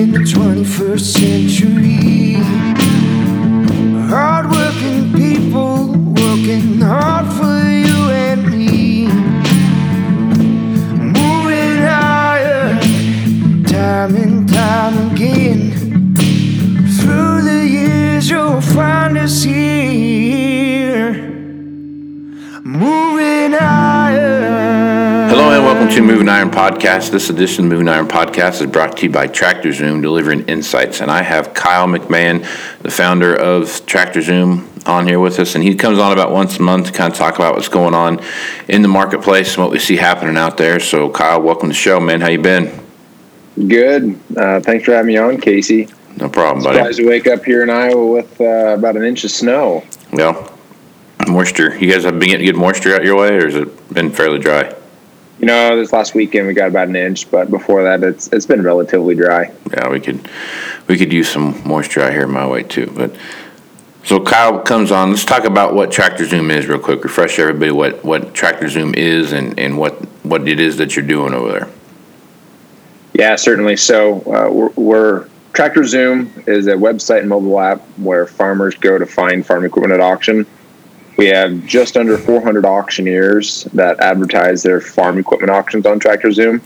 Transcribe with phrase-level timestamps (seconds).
[0.00, 1.89] in the 21st century.
[26.00, 27.10] To Moving Iron Podcast.
[27.10, 31.02] This edition of Moving Iron Podcast is brought to you by Tractor Zoom, delivering insights.
[31.02, 32.40] And I have Kyle McMahon,
[32.80, 35.54] the founder of Tractor Zoom, on here with us.
[35.54, 37.92] And he comes on about once a month to kind of talk about what's going
[37.92, 38.20] on
[38.66, 40.80] in the marketplace and what we see happening out there.
[40.80, 42.22] So, Kyle, welcome to the show, man.
[42.22, 42.72] How you been?
[43.68, 44.18] Good.
[44.34, 45.88] Uh, thanks for having me on, Casey.
[46.16, 46.78] No problem, buddy.
[46.78, 49.84] Surprised to wake up here in Iowa with uh, about an inch of snow.
[50.12, 50.56] Well,
[51.28, 51.76] moisture.
[51.76, 54.38] You guys have been getting good moisture out your way, or has it been fairly
[54.38, 54.74] dry?
[55.40, 58.44] You know, this last weekend we got about an inch, but before that, it's it's
[58.44, 59.50] been relatively dry.
[59.72, 60.28] Yeah, we could
[60.86, 62.92] we could use some moisture out here my way too.
[62.94, 63.16] But
[64.04, 65.10] so Kyle comes on.
[65.10, 67.02] Let's talk about what Tractor Zoom is real quick.
[67.02, 71.06] Refresh everybody what what Tractor Zoom is and and what what it is that you're
[71.06, 71.68] doing over there.
[73.14, 73.76] Yeah, certainly.
[73.76, 78.98] So uh, we're, we're Tractor Zoom is a website and mobile app where farmers go
[78.98, 80.46] to find farm equipment at auction.
[81.20, 86.62] We have just under 400 auctioneers that advertise their farm equipment auctions on Tractor Zoom.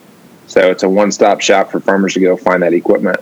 [0.46, 3.16] So it's a one-stop shop for farmers to go find that equipment.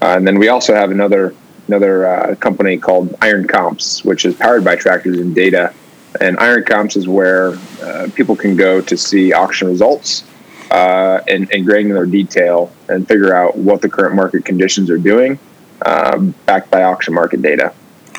[0.00, 1.36] Uh, and then we also have another
[1.68, 5.72] another uh, company called Iron Comps, which is powered by Tractor Zoom data.
[6.20, 10.24] And Iron Comps is where uh, people can go to see auction results
[10.72, 15.38] uh, in, in granular detail and figure out what the current market conditions are doing,
[15.86, 17.72] um, backed by auction market data.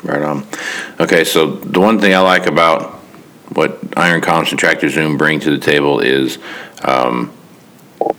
[0.04, 0.46] Right on.
[1.00, 2.92] Okay, so the one thing I like about
[3.54, 6.38] what Iron Comps and Tractor Zoom bring to the table is
[6.82, 7.32] um,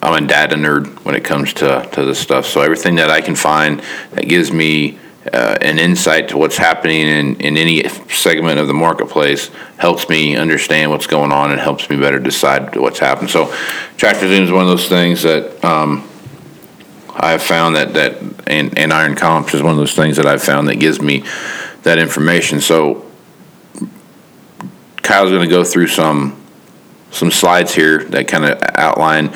[0.01, 2.47] I'm a data nerd when it comes to, to this stuff.
[2.47, 4.97] So everything that I can find that gives me
[5.31, 10.35] uh, an insight to what's happening in, in any segment of the marketplace helps me
[10.35, 13.29] understand what's going on and helps me better decide what's happened.
[13.29, 13.53] So
[13.97, 16.07] Tractor Zoom is one of those things that um,
[17.09, 20.25] I have found that, that and, and Iron Comps is one of those things that
[20.25, 21.23] I've found that gives me
[21.85, 22.59] that information.
[22.59, 23.05] So
[25.01, 26.41] Kyle's going to go through some
[27.11, 29.27] some slides here that kind of outline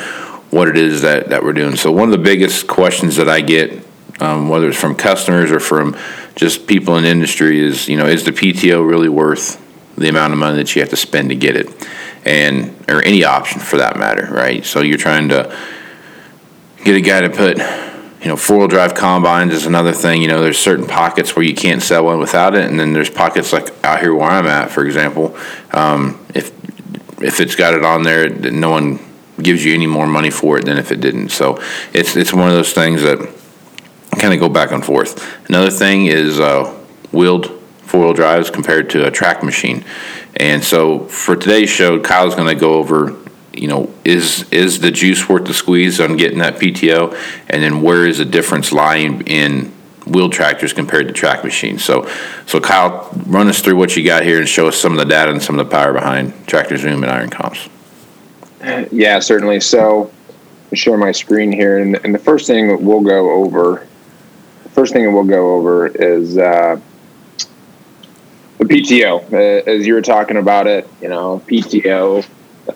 [0.49, 1.77] what it is that, that we're doing.
[1.77, 3.85] So one of the biggest questions that I get,
[4.19, 5.95] um, whether it's from customers or from
[6.35, 9.65] just people in industry, is you know is the PTO really worth
[9.95, 11.87] the amount of money that you have to spend to get it,
[12.25, 14.65] and or any option for that matter, right?
[14.65, 15.55] So you're trying to
[16.83, 17.88] get a guy to put
[18.21, 20.21] you know, four wheel drive combines is another thing.
[20.21, 23.09] You know, there's certain pockets where you can't sell one without it, and then there's
[23.09, 25.37] pockets like out here where I'm at, for example.
[25.71, 26.51] Um, if
[27.21, 28.99] if it's got it on there, no one
[29.41, 31.29] gives you any more money for it than if it didn't.
[31.29, 31.61] So
[31.93, 33.19] it's it's one of those things that
[34.19, 35.47] kind of go back and forth.
[35.47, 36.65] Another thing is uh,
[37.11, 37.47] wheeled
[37.83, 39.85] four wheel drives compared to a track machine,
[40.35, 43.15] and so for today's show, Kyle's going to go over
[43.59, 47.15] you know, is is the juice worth the squeeze on getting that PTO,
[47.49, 49.71] and then where is the difference lying in
[50.05, 51.83] wheel tractors compared to track machines?
[51.83, 52.09] So,
[52.45, 55.05] so Kyle, run us through what you got here and show us some of the
[55.05, 57.67] data and some of the power behind Tractor Zoom and Iron Comps.
[58.91, 59.59] Yeah, certainly.
[59.59, 60.11] So,
[60.71, 63.87] I'll share my screen here, and, and the first thing that we'll go over,
[64.71, 66.37] first thing that we'll go over is.
[66.37, 66.79] Uh,
[68.57, 72.27] the PTO, uh, as you were talking about it, you know, PTO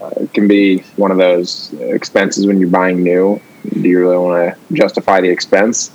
[0.01, 3.41] uh, can be one of those expenses when you're buying new.
[3.69, 5.91] Do you really want to justify the expense?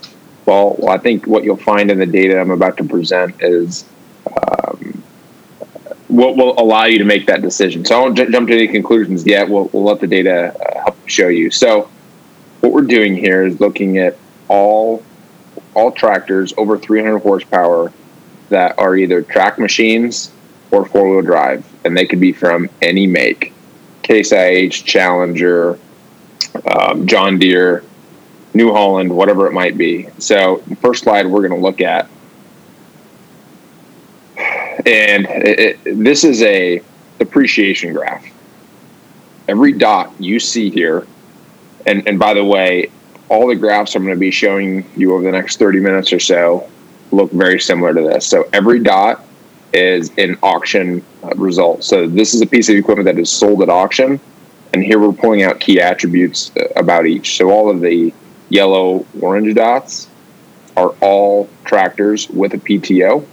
[0.46, 3.84] Well, well, I think what you'll find in the data I'm about to present is
[4.26, 5.02] um,
[6.08, 7.84] what will allow you to make that decision.
[7.84, 9.48] So I won't j- jump to any conclusions yet.
[9.48, 11.50] We'll, we'll let the data uh, help show you.
[11.50, 11.90] So
[12.60, 14.16] what we're doing here is looking at
[14.48, 15.02] all
[15.74, 17.92] all tractors over 300 horsepower
[18.48, 20.32] that are either track machines
[20.70, 23.52] or four wheel drive, and they could be from any make.
[24.08, 25.78] Case IH, Challenger,
[26.74, 27.84] um, John Deere,
[28.54, 30.08] New Holland, whatever it might be.
[30.16, 32.08] So, first slide we're going to look at,
[34.38, 36.80] and it, it, this is a
[37.18, 38.24] depreciation graph.
[39.46, 41.06] Every dot you see here,
[41.84, 42.90] and, and by the way,
[43.28, 46.18] all the graphs I'm going to be showing you over the next 30 minutes or
[46.18, 46.66] so
[47.12, 48.26] look very similar to this.
[48.26, 49.22] So, every dot
[49.72, 51.84] is an auction uh, result.
[51.84, 54.20] So this is a piece of equipment that is sold at auction,
[54.72, 57.36] and here we're pulling out key attributes uh, about each.
[57.36, 58.12] So all of the
[58.48, 60.08] yellow orange dots
[60.76, 63.26] are all tractors with a PTO,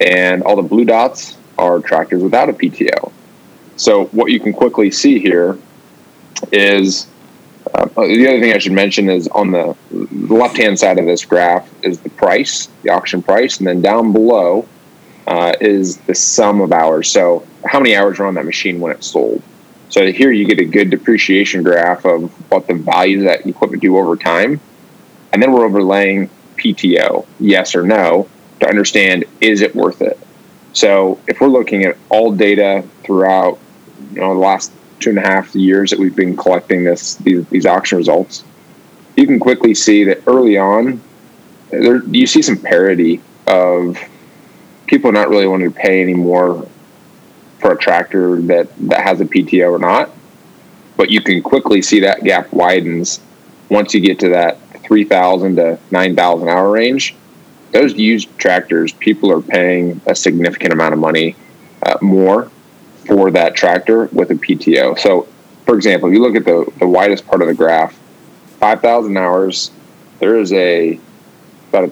[0.00, 3.12] and all the blue dots are tractors without a PTO.
[3.76, 5.58] So what you can quickly see here
[6.52, 7.06] is
[7.74, 9.76] Uh, the other thing I should mention is on the
[10.34, 14.12] left hand side of this graph is the price, the auction price, and then down
[14.12, 14.64] below
[15.28, 17.10] uh, is the sum of hours.
[17.10, 19.42] So how many hours are on that machine when it's sold?
[19.90, 23.82] So here you get a good depreciation graph of what the value of that equipment
[23.82, 24.58] do over time,
[25.32, 28.26] and then we're overlaying PTO, yes or no,
[28.60, 30.18] to understand is it worth it.
[30.72, 33.58] So if we're looking at all data throughout,
[34.12, 37.46] you know, the last two and a half years that we've been collecting this these,
[37.48, 38.44] these auction results,
[39.14, 41.02] you can quickly see that early on,
[41.70, 43.98] there you see some parity of
[44.88, 46.66] people not really wanting to pay anymore
[47.60, 50.10] for a tractor that that has a PTO or not.
[50.96, 53.20] But you can quickly see that gap widens
[53.68, 57.14] once you get to that 3,000 to 9,000 hour range.
[57.72, 61.36] Those used tractors, people are paying a significant amount of money
[61.82, 62.50] uh, more
[63.06, 64.98] for that tractor with a PTO.
[64.98, 65.28] So,
[65.66, 67.98] for example, if you look at the, the widest part of the graph,
[68.58, 69.70] 5,000 hours,
[70.18, 70.98] there is a
[71.68, 71.88] about a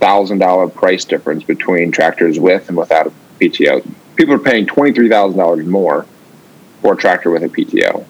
[0.00, 3.10] $23,000 price difference between tractors with and without a
[3.40, 3.86] PTO.
[4.16, 6.06] People are paying $23,000 more
[6.82, 8.04] for a tractor with a PTO.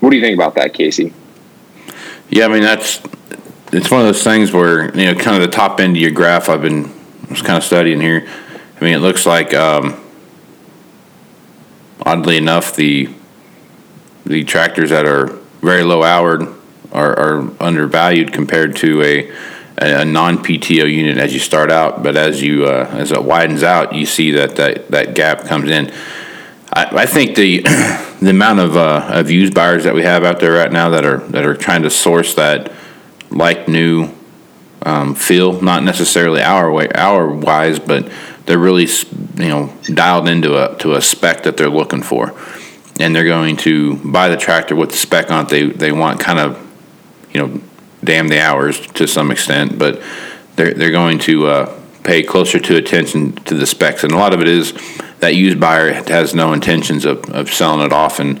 [0.00, 1.12] What do you think about that, Casey?
[2.28, 3.00] Yeah, I mean that's
[3.72, 6.10] it's one of those things where you know, kind of the top end of your
[6.10, 6.48] graph.
[6.48, 6.92] I've been
[7.30, 8.26] was kind of studying here.
[8.80, 10.00] I mean, it looks like um,
[12.02, 13.08] oddly enough the
[14.24, 15.26] the tractors that are
[15.62, 16.55] very low houred
[16.92, 19.32] are, are undervalued compared to a
[19.78, 23.62] a, non PTO unit as you start out, but as you uh, as it widens
[23.62, 25.92] out, you see that that, that gap comes in.
[26.72, 27.60] I, I think the
[28.20, 31.04] the amount of uh, of used buyers that we have out there right now that
[31.04, 32.72] are that are trying to source that
[33.30, 34.10] like new
[34.82, 38.10] um, feel, not necessarily hour way, hour wise, but
[38.46, 38.86] they're really
[39.36, 42.34] you know dialed into a to a spec that they're looking for,
[42.98, 45.48] and they're going to buy the tractor with the spec on it.
[45.48, 46.65] They they want kind of
[47.36, 47.60] you know
[48.02, 50.00] damn the hours to some extent, but
[50.56, 54.32] they're they're going to uh, pay closer to attention to the specs, and a lot
[54.32, 54.72] of it is
[55.18, 58.40] that used buyer has no intentions of, of selling it off in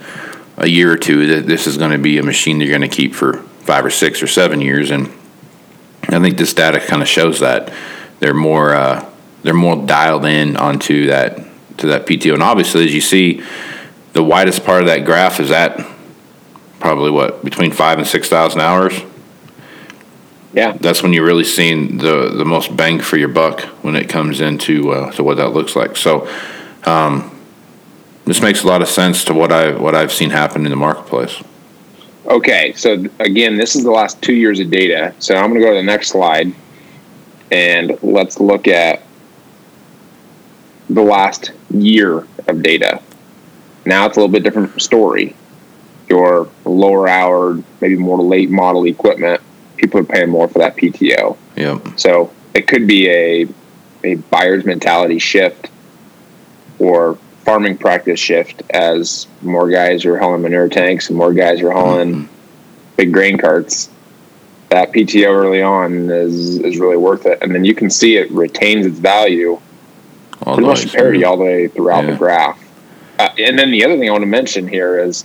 [0.56, 1.26] a year or two.
[1.26, 3.90] That this is going to be a machine they're going to keep for five or
[3.90, 5.08] six or seven years, and
[6.08, 7.72] I think this data kind of shows that
[8.20, 9.06] they're more uh,
[9.42, 11.36] they're more dialed in onto that
[11.78, 13.42] to that PTO, and obviously, as you see,
[14.14, 15.95] the widest part of that graph is at
[16.86, 19.02] probably what between five and six thousand hours
[20.56, 24.08] yeah, that's when you're really seeing the the most bang for your buck when it
[24.08, 25.96] comes into uh, to what that looks like.
[25.96, 26.26] So,
[26.84, 27.38] um,
[28.24, 30.76] this makes a lot of sense to what I what I've seen happen in the
[30.76, 31.42] marketplace.
[32.24, 35.14] Okay, so again, this is the last two years of data.
[35.18, 36.54] So I'm going to go to the next slide,
[37.52, 39.02] and let's look at
[40.88, 43.02] the last year of data.
[43.84, 45.36] Now it's a little bit different story.
[46.08, 49.40] Your lower hour, maybe more late model equipment
[49.76, 51.36] people are paying more for that PTO.
[51.56, 51.98] Yep.
[51.98, 53.48] So it could be a
[54.04, 55.70] a buyer's mentality shift
[56.78, 61.70] or farming practice shift as more guys are hauling manure tanks and more guys are
[61.70, 62.34] hauling mm-hmm.
[62.96, 63.90] big grain carts.
[64.68, 68.30] That PTO early on is is really worth it, and then you can see it
[68.30, 69.60] retains its value
[70.42, 72.10] all pretty much parity all the way throughout yeah.
[72.10, 72.62] the graph.
[73.18, 75.24] Uh, and then the other thing I want to mention here is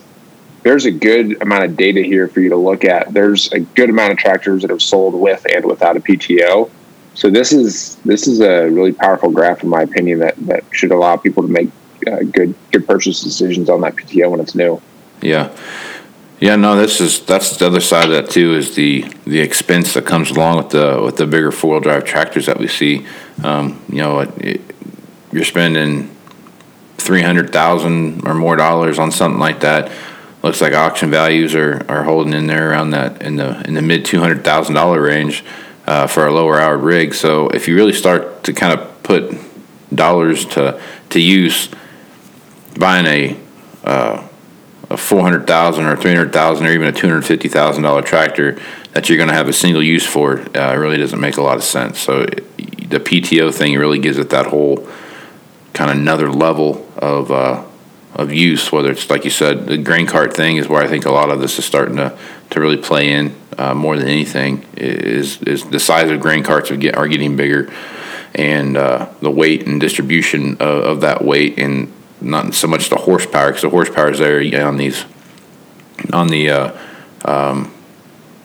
[0.63, 3.13] there's a good amount of data here for you to look at.
[3.13, 6.69] There's a good amount of tractors that have sold with and without a PTO.
[7.13, 10.91] So this is this is a really powerful graph, in my opinion, that that should
[10.91, 11.69] allow people to make
[12.07, 14.81] uh, good good purchase decisions on that PTO when it's new.
[15.21, 15.55] Yeah,
[16.39, 16.55] yeah.
[16.55, 18.55] No, this is that's the other side of that too.
[18.55, 22.05] Is the the expense that comes along with the with the bigger four wheel drive
[22.05, 23.05] tractors that we see.
[23.43, 24.61] Um, you know, it, it,
[25.33, 26.15] you're spending
[26.97, 29.91] three hundred thousand or more dollars on something like that
[30.43, 33.81] looks like auction values are, are holding in there around that in the in the
[33.81, 35.43] mid two hundred thousand dollar range
[35.87, 37.13] uh, for a lower hour rig.
[37.13, 39.35] So if you really start to kind of put
[39.93, 41.69] dollars to to use,
[42.77, 43.39] buying a
[43.83, 44.27] uh,
[44.89, 47.83] a four hundred thousand or three hundred thousand or even a two hundred fifty thousand
[47.83, 48.59] dollar tractor
[48.93, 51.57] that you're going to have a single use for uh, really doesn't make a lot
[51.57, 51.99] of sense.
[51.99, 54.87] So the PTO thing really gives it that whole
[55.73, 57.63] kind of another level of uh,
[58.21, 61.05] of use, whether it's like you said, the grain cart thing is where I think
[61.05, 62.17] a lot of this is starting to,
[62.51, 64.65] to really play in uh, more than anything.
[64.77, 67.71] Is is the size of grain carts are, get, are getting bigger,
[68.35, 72.95] and uh, the weight and distribution of, of, that weight, and not so much the
[72.95, 75.05] horsepower because the horsepower is there on these
[76.13, 76.77] on the uh,
[77.25, 77.73] um,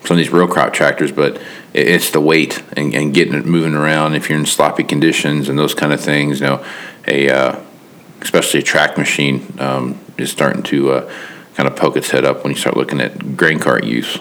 [0.04, 1.40] some of these row crop tractors, but
[1.75, 5.59] it's the weight and, and, getting it moving around if you're in sloppy conditions and
[5.59, 6.40] those kind of things.
[6.40, 6.66] You know,
[7.06, 7.61] a uh,
[8.26, 11.12] especially a track machine, um, is starting to uh,
[11.54, 14.18] kind of poke its head up when you start looking at grain cart use.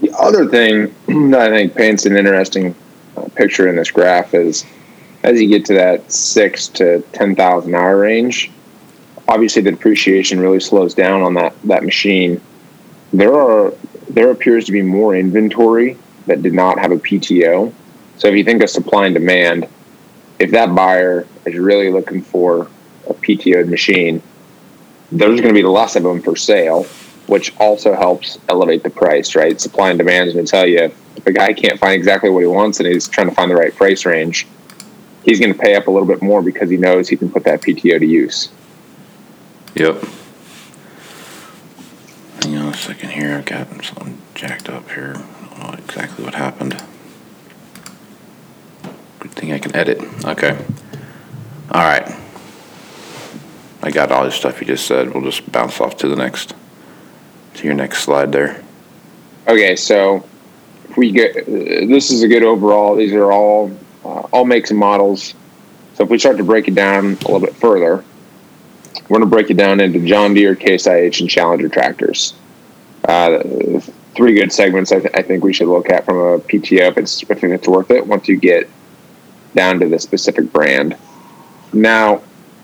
[0.00, 0.92] The other thing
[1.30, 2.74] that I think paints an interesting
[3.16, 4.66] uh, picture in this graph is
[5.22, 8.50] as you get to that six to ten thousand hour range,
[9.28, 12.40] obviously the depreciation really slows down on that that machine.
[13.12, 13.72] There are
[14.08, 17.72] there appears to be more inventory that did not have a PTO.
[18.16, 19.68] So if you think of supply and demand,
[20.40, 22.68] if that buyer is really looking for
[23.10, 24.22] a PTO'd machine,
[25.12, 26.84] there's going to be less of them for sale,
[27.26, 29.60] which also helps elevate the price, right?
[29.60, 32.40] Supply and demand is going to tell you if a guy can't find exactly what
[32.40, 34.46] he wants and he's trying to find the right price range,
[35.24, 37.44] he's going to pay up a little bit more because he knows he can put
[37.44, 38.50] that PTO to use.
[39.74, 40.02] Yep.
[42.42, 43.36] Hang on a second here.
[43.36, 45.14] I've got something jacked up here.
[45.16, 46.82] I don't know exactly what happened.
[49.18, 50.00] Good thing I can edit.
[50.24, 50.56] Okay.
[51.70, 52.16] All right.
[53.82, 55.12] I got all the stuff you just said.
[55.14, 56.54] We'll just bounce off to the next,
[57.54, 58.62] to your next slide there.
[59.48, 60.24] Okay, so
[60.88, 62.96] if we get this is a good overall.
[62.96, 63.70] These are all
[64.04, 65.34] uh, all makes and models.
[65.94, 68.04] So if we start to break it down a little bit further,
[69.08, 72.34] we're going to break it down into John Deere, Case IH, and Challenger tractors.
[73.04, 73.42] Uh,
[74.14, 76.98] three good segments I, th- I, think we should look at from a PTO if
[76.98, 78.68] it's if it's worth it once you get
[79.54, 80.96] down to the specific brand.
[81.72, 82.22] Now,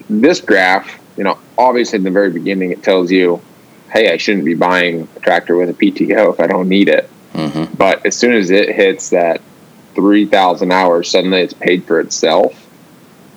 [0.08, 3.40] this graph, you know, obviously in the very beginning it tells you,
[3.92, 7.08] hey, I shouldn't be buying a tractor with a PTO if I don't need it.
[7.32, 7.75] Mm-hmm.
[7.75, 9.40] But as soon as it hits that
[9.94, 12.66] 3,000 hours, suddenly it's paid for itself.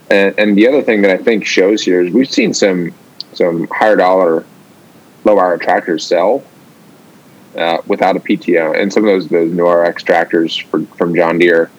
[0.09, 2.93] And, and the other thing that I think shows here is we've seen some
[3.33, 4.43] some higher dollar,
[5.23, 6.43] low hour tractors sell
[7.55, 11.37] uh, without a PTO, and some of those those new RX tractors for, from John
[11.37, 11.69] Deere,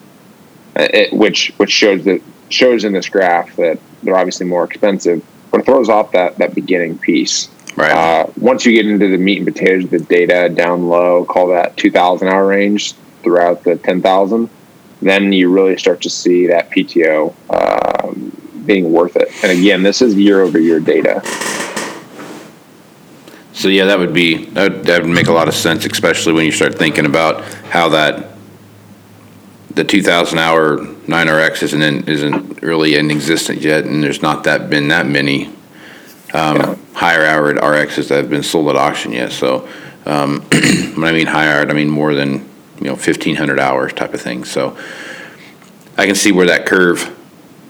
[0.77, 5.23] uh, it, which which shows that shows in this graph that they're obviously more expensive,
[5.51, 7.49] but it throws off that that beginning piece.
[7.75, 7.91] Right.
[7.91, 11.77] Uh, once you get into the meat and potatoes, the data down low, call that
[11.77, 12.93] 2,000 hour range
[13.23, 14.49] throughout the 10,000
[15.01, 18.31] then you really start to see that PTO um,
[18.65, 19.29] being worth it.
[19.43, 21.21] And again, this is year over year data.
[23.53, 26.33] So yeah, that would be that would, that would make a lot of sense, especially
[26.33, 28.29] when you start thinking about how that
[29.75, 34.69] the 2,000 hour 9RX isn't in, isn't really in existence yet, and there's not that
[34.69, 35.47] been that many
[36.33, 36.75] um, yeah.
[36.93, 39.31] higher hour RXs that have been sold at auction yet.
[39.31, 39.67] So
[40.05, 44.21] um, when I mean higher, I mean more than you know 1500 hours type of
[44.21, 44.43] thing.
[44.43, 44.77] So
[45.97, 47.17] I can see where that curve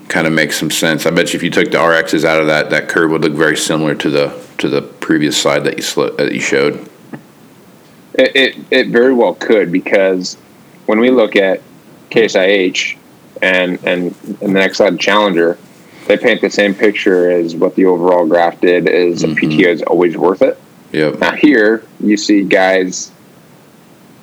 [0.08, 1.06] kind of makes some sense.
[1.06, 3.34] I bet you if you took the RXs out of that, that curve would look
[3.34, 6.88] very similar to the to the previous slide that you sli- that you showed.
[8.14, 10.36] It, it, it very well could because
[10.86, 11.62] when we look at
[12.12, 12.98] Case IH
[13.42, 15.58] and and and the next slide Challenger,
[16.08, 18.88] they paint the same picture as what the overall graph did.
[18.88, 19.32] Is mm-hmm.
[19.32, 20.60] a PTO is always worth it.
[20.92, 21.20] Yep.
[21.20, 23.12] Now here you see guys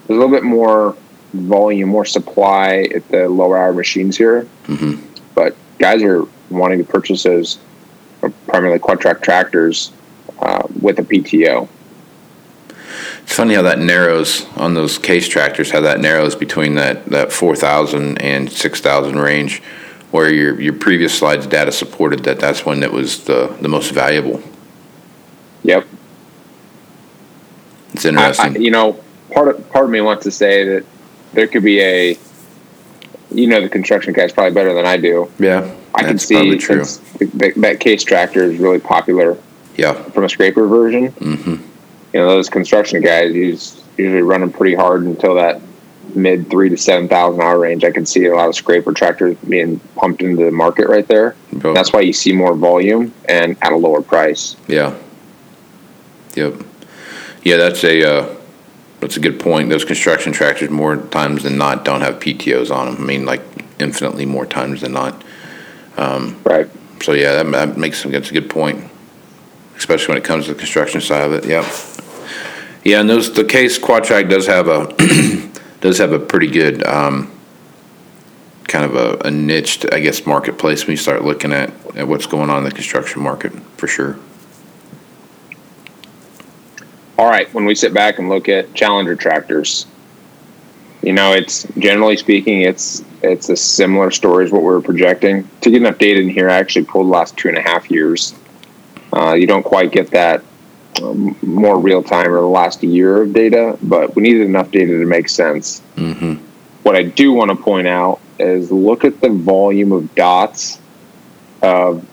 [0.07, 0.97] there's a little bit more
[1.35, 4.49] volume, more supply at the lower hour machines here.
[4.66, 5.04] Mm-hmm.
[5.35, 7.59] But guys are wanting to purchase those
[8.47, 9.92] primarily Quadtrac tractors
[10.40, 11.68] uh, with a PTO.
[13.28, 17.30] It's funny how that narrows on those case tractors, how that narrows between that, that
[17.30, 19.61] 4,000 and 6,000 range,
[20.12, 23.90] where your, your previous slides data supported that that's one that was the, the most
[23.90, 24.42] valuable.
[25.62, 25.87] Yep.
[27.92, 28.47] It's interesting.
[28.47, 28.99] I, I, you know,
[29.30, 30.87] part of part of me wants to say that
[31.35, 32.18] there could be a
[33.30, 35.30] you know the construction guys probably better than I do.
[35.38, 36.82] Yeah, I can see true.
[37.35, 39.37] That, that case tractor is really popular.
[39.76, 41.12] Yeah, from a scraper version.
[41.12, 41.77] Mm-hmm.
[42.12, 45.60] You know those construction guys use usually running pretty hard until that
[46.14, 47.84] mid three to seven thousand hour range.
[47.84, 51.36] I can see a lot of scraper tractors being pumped into the market right there.
[51.52, 54.56] That's why you see more volume and at a lower price.
[54.66, 54.96] Yeah.
[56.34, 56.62] Yep.
[57.42, 58.02] Yeah, that's a.
[58.04, 58.34] Uh,
[59.00, 59.70] that's a good point.
[59.70, 63.02] Those construction tractors, more times than not, don't have PTOs on them.
[63.02, 63.42] I mean, like
[63.78, 65.22] infinitely more times than not.
[65.96, 66.68] Um, right.
[67.02, 68.84] So yeah, that, that makes that's a good point,
[69.76, 71.44] especially when it comes to the construction side of it.
[71.46, 71.64] Yep.
[72.85, 74.94] Yeah, and those the case Quadtrac does have a
[75.80, 77.30] does have a pretty good um,
[78.66, 82.26] kind of a, a niche, I guess, marketplace when you start looking at, at what's
[82.26, 84.18] going on in the construction market for sure
[87.18, 89.87] all right, when we sit back and look at Challenger tractors,
[91.02, 95.49] you know, it's generally speaking, it's it's a similar story as what we are projecting.
[95.62, 97.90] To get an data in here, I actually pulled the last two and a half
[97.90, 98.35] years.
[99.12, 100.44] Uh, you don't quite get that
[101.02, 104.99] um, more real time or the last year of data, but we needed enough data
[104.99, 105.83] to make sense.
[105.97, 106.35] Mm-hmm.
[106.83, 110.80] What I do want to point out is look at the volume of dots
[111.62, 112.04] of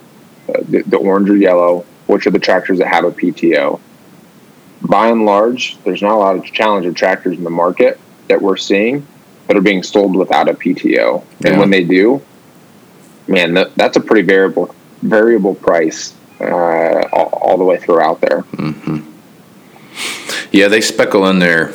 [0.49, 3.79] uh, the, the orange or yellow, which are the tractors that have a PTO.
[4.81, 8.57] By and large, there's not a lot of challenger tractors in the market that we're
[8.57, 9.05] seeing
[9.47, 11.23] that are being sold without a PTO.
[11.39, 11.49] Yeah.
[11.49, 12.21] And when they do,
[13.27, 18.41] man, that, that's a pretty variable variable price uh, all, all the way throughout there.
[18.53, 19.03] Mhm.
[20.51, 21.73] Yeah, they speckle in there,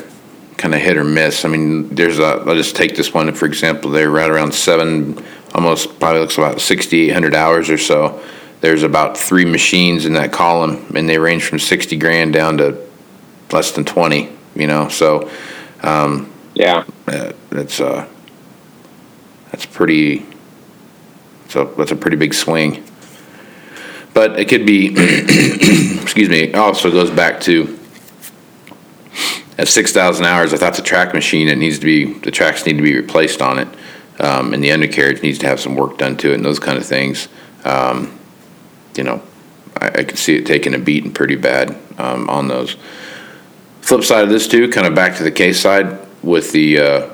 [0.57, 1.45] kind of hit or miss.
[1.45, 2.43] I mean, there's a.
[2.47, 3.91] I'll just take this one for example.
[3.91, 5.23] They're right around seven,
[5.55, 8.23] almost probably looks about sixty eight hundred hours or so.
[8.61, 12.79] There's about three machines in that column, and they range from sixty grand down to
[13.51, 14.31] less than twenty.
[14.55, 15.31] You know, so
[16.55, 18.07] Yeah, uh, that's uh,
[19.51, 20.27] that's pretty.
[21.49, 22.85] So that's a pretty big swing.
[24.13, 24.89] But it could be,
[26.03, 26.41] excuse me.
[26.41, 27.79] It also goes back to
[29.59, 30.53] at six thousand hours.
[30.53, 33.43] If that's a track machine, it needs to be the tracks need to be replaced
[33.43, 33.69] on it,
[34.19, 36.79] um, and the undercarriage needs to have some work done to it, and those kind
[36.79, 37.29] of things.
[37.65, 38.19] Um,
[38.97, 39.23] you know,
[39.79, 42.77] I, I could see it taking a beating pretty bad um, on those.
[43.83, 47.11] Flip side of this too, kind of back to the case side with the uh,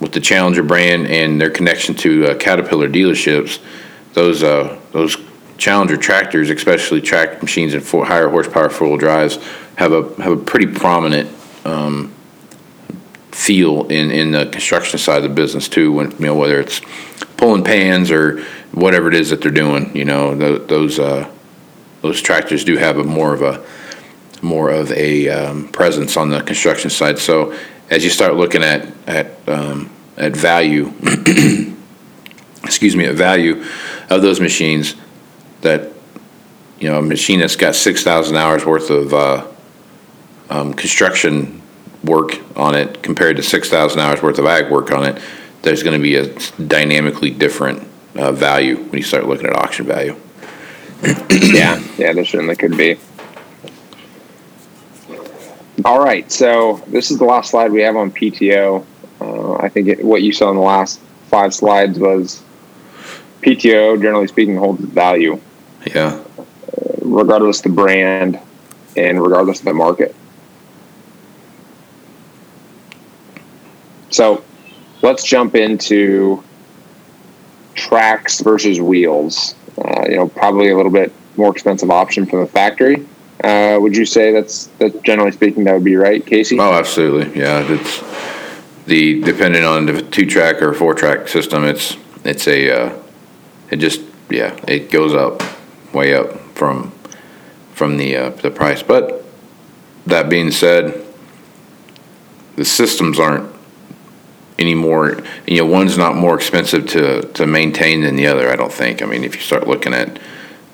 [0.00, 3.58] with the Challenger brand and their connection to uh, Caterpillar dealerships.
[4.12, 5.16] Those uh, those
[5.56, 9.38] Challenger tractors, especially track machines and four, higher horsepower four wheel drives,
[9.76, 11.30] have a have a pretty prominent
[11.64, 12.12] um,
[13.30, 15.92] feel in, in the construction side of the business too.
[15.92, 16.80] When you know whether it's
[17.36, 18.42] pulling pans or
[18.72, 21.30] whatever it is that they're doing, you know tho- those uh,
[22.02, 23.64] those tractors do have a more of a
[24.42, 27.18] more of a um, presence on the construction side.
[27.18, 27.56] So
[27.90, 30.92] as you start looking at at um, at value,
[32.64, 33.64] excuse me, at value
[34.10, 34.94] of those machines,
[35.64, 35.90] that
[36.78, 39.46] you know a machine that's got six thousand hours worth of uh,
[40.50, 41.60] um, construction
[42.04, 45.20] work on it compared to six thousand hours worth of ag work on it,
[45.62, 46.26] there's going to be a
[46.66, 50.14] dynamically different uh, value when you start looking at auction value.
[51.30, 52.96] yeah, yeah, there certainly could be.
[55.84, 58.86] All right, so this is the last slide we have on PTO.
[59.20, 62.42] Uh, I think it, what you saw in the last five slides was
[63.42, 65.40] PTO, generally speaking, holds value
[65.86, 66.22] Yeah.
[67.02, 68.38] regardless of the brand
[68.96, 70.14] and regardless of the market.
[74.10, 74.44] So
[75.02, 76.42] let's jump into
[77.74, 79.54] tracks versus wheels.
[79.76, 83.06] Uh, you know, probably a little bit more expensive option from the factory.
[83.42, 86.58] Uh, would you say that's that generally speaking that would be right, Casey?
[86.58, 87.38] Oh, absolutely.
[87.38, 88.02] Yeah, it's
[88.86, 91.64] the depending on the two track or four track system.
[91.64, 93.02] It's it's a uh,
[93.70, 95.42] it just yeah it goes up
[95.94, 96.92] way up from
[97.72, 98.82] from the uh, the price.
[98.82, 99.24] But
[100.06, 101.04] that being said,
[102.56, 103.52] the systems aren't
[104.58, 105.22] anymore.
[105.46, 108.50] You know, one's not more expensive to to maintain than the other.
[108.50, 109.02] I don't think.
[109.02, 110.18] I mean, if you start looking at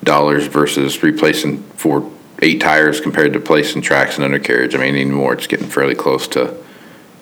[0.03, 2.11] dollars versus replacing four
[2.43, 6.27] eight tires compared to placing tracks and undercarriage, I mean, anymore it's getting fairly close
[6.29, 6.57] to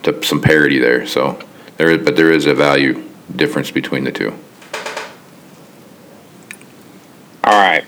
[0.04, 1.06] to some parity there.
[1.06, 1.38] So
[1.76, 4.32] there is, but there is a value difference between the two.
[7.44, 7.84] All right.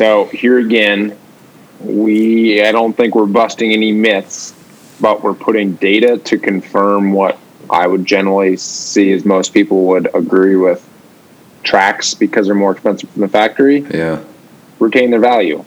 [0.00, 1.14] So here again,
[1.78, 4.54] we I don't think we're busting any myths,
[4.98, 10.08] but we're putting data to confirm what I would generally see as most people would
[10.14, 10.82] agree with
[11.64, 14.20] tracks because they're more expensive from the factory Yeah.
[14.78, 15.62] retain their value.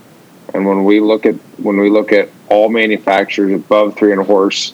[0.51, 4.73] And when we look at when we look at all manufacturers above 300 horse,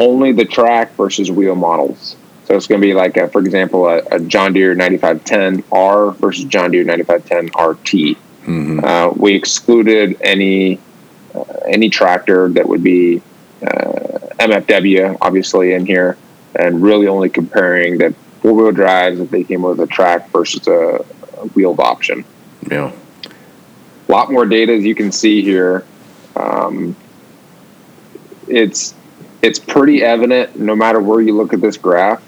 [0.00, 2.16] only the track versus wheel models.
[2.46, 6.44] So it's going to be like, a, for example, a, a John Deere 9510R versus
[6.46, 8.84] John Deere 9510 RT.
[8.84, 10.78] Uh, we excluded any
[11.34, 13.22] uh, any tractor that would be
[13.62, 16.16] uh, MFW, obviously, in here,
[16.56, 20.66] and really only comparing that four wheel drives if they came with a track versus
[20.66, 21.04] a,
[21.38, 22.24] a wheeled option
[22.70, 22.90] Yeah.
[24.08, 25.84] a lot more data as you can see here.
[26.36, 26.96] Um,
[28.48, 28.94] it's
[29.42, 32.22] it's pretty evident no matter where you look at this graph,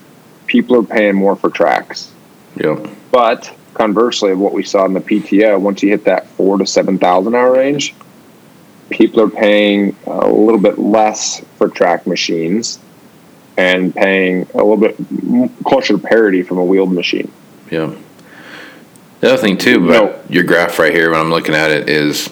[0.47, 2.13] people are paying more for tracks.
[2.57, 2.89] Yep.
[3.11, 6.67] But conversely, of what we saw in the PTO, once you hit that four to
[6.67, 7.95] seven thousand hour range,
[8.91, 12.79] people are paying a little bit less for track machines
[13.57, 14.97] and paying a little bit
[15.65, 17.31] closer to parity from a wheeled machine.
[17.71, 17.95] Yeah.
[19.21, 20.21] The other thing too, but No.
[20.29, 22.31] your graph right here, when I'm looking at it, is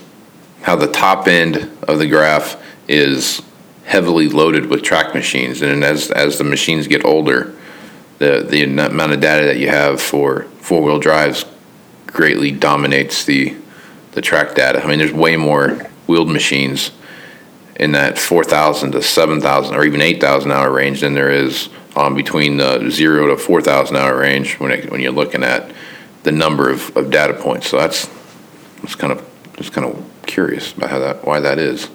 [0.62, 3.40] how the top end of the graph is
[3.84, 7.54] heavily loaded with track machines, and as as the machines get older,
[8.18, 11.44] the the amount of data that you have for four wheel drives
[12.06, 13.56] greatly dominates the
[14.12, 14.80] the track data.
[14.80, 15.70] I mean, there's way more
[16.06, 16.92] wheeled machines
[17.74, 22.56] in that 4,000 to 7,000 or even 8,000 hour range than there is um, between
[22.56, 25.72] the zero to 4,000 hour range when it, when you're looking at
[26.22, 27.66] the number of, of data points.
[27.66, 28.08] So that's
[28.80, 31.90] that's kind of just kind of curious about how that why that is.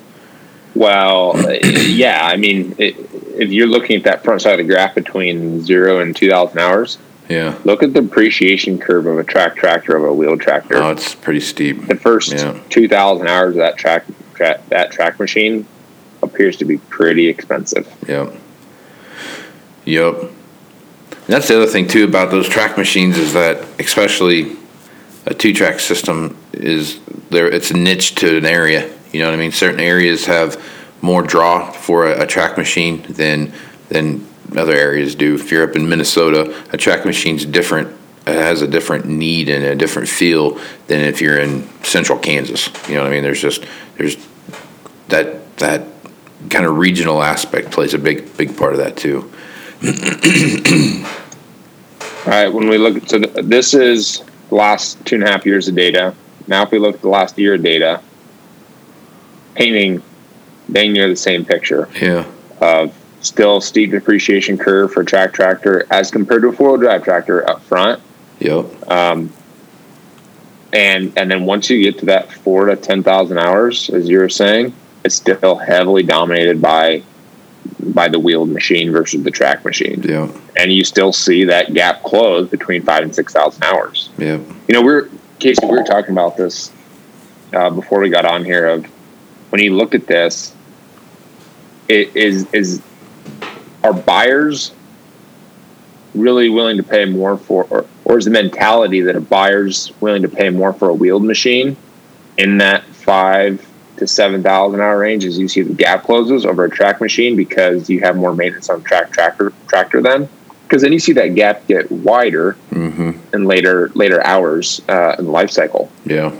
[0.73, 1.33] Well,
[1.63, 2.97] yeah, I mean, it,
[3.37, 6.97] if you're looking at that front side of the graph between zero and 2,000 hours,
[7.29, 7.57] Yeah.
[7.63, 10.75] look at the depreciation curve of a track tractor of a wheel tractor.
[10.77, 11.87] Oh, it's pretty steep.
[11.87, 12.59] the first Yeah.
[12.69, 15.65] 2,000 hours of that track, tra- that track machine
[16.21, 17.87] appears to be pretty expensive.
[18.07, 18.33] Yep.
[19.85, 20.15] Yep.
[20.21, 20.29] And
[21.33, 24.55] that's the other thing too about those track machines is that especially
[25.25, 26.99] a two track system is
[27.31, 28.91] there it's niche to an area.
[29.11, 29.51] You know what I mean?
[29.51, 30.61] Certain areas have
[31.01, 33.51] more draw for a, a track machine than
[33.89, 35.35] than other areas do.
[35.35, 37.95] If you're up in Minnesota, a track machine's different
[38.27, 42.69] it has a different need and a different feel than if you're in central Kansas.
[42.89, 43.23] You know what I mean?
[43.23, 43.63] There's just
[43.97, 44.17] there's
[45.09, 45.83] that that
[46.49, 49.31] kind of regional aspect plays a big big part of that too.
[52.25, 55.45] All right, when we look, so th- this is the last two and a half
[55.45, 56.15] years of data.
[56.47, 58.01] Now, if we look at the last year of data,
[59.53, 60.01] painting
[60.71, 62.25] dang near the same picture Yeah.
[62.59, 62.91] of
[63.25, 67.03] still steep depreciation curve for a track tractor as compared to a four wheel drive
[67.03, 68.01] tractor up front.
[68.39, 68.91] Yep.
[68.91, 69.31] Um,
[70.73, 74.19] and and then once you get to that four to ten thousand hours, as you
[74.19, 77.03] were saying, it's still heavily dominated by
[77.79, 80.29] by the wheeled machine versus the track machine, Yep.
[80.57, 84.09] and you still see that gap close between five and six thousand hours.
[84.17, 84.41] Yep.
[84.67, 85.09] You know, we're
[85.39, 86.71] Casey, we were talking about this
[87.53, 88.67] uh, before we got on here.
[88.67, 88.85] Of
[89.49, 90.53] when you look at this,
[91.87, 92.81] it is is
[93.85, 94.71] are buyers
[96.13, 100.21] really willing to pay more for, or, or is the mentality that a buyer's willing
[100.21, 101.75] to pay more for a wheeled machine
[102.37, 103.65] in that five
[103.97, 107.35] to seven thousand hour range as you see the gap closes over a track machine
[107.35, 110.27] because you have more maintenance on track tractor tractor then
[110.63, 113.11] because then you see that gap get wider Mm-hmm.
[113.33, 115.89] in later later hours uh, in the life cycle.
[116.05, 116.37] Yeah.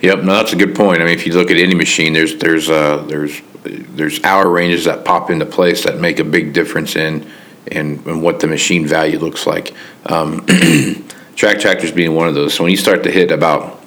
[0.00, 0.18] Yep.
[0.20, 1.02] No, that's a good point.
[1.02, 4.84] I mean, if you look at any machine, there's there's uh, there's there's hour ranges
[4.84, 7.30] that pop into place that make a big difference in
[7.66, 9.74] in, in what the machine value looks like.
[10.06, 10.46] Um,
[11.36, 12.54] track tractors being one of those.
[12.54, 13.82] So when you start to hit about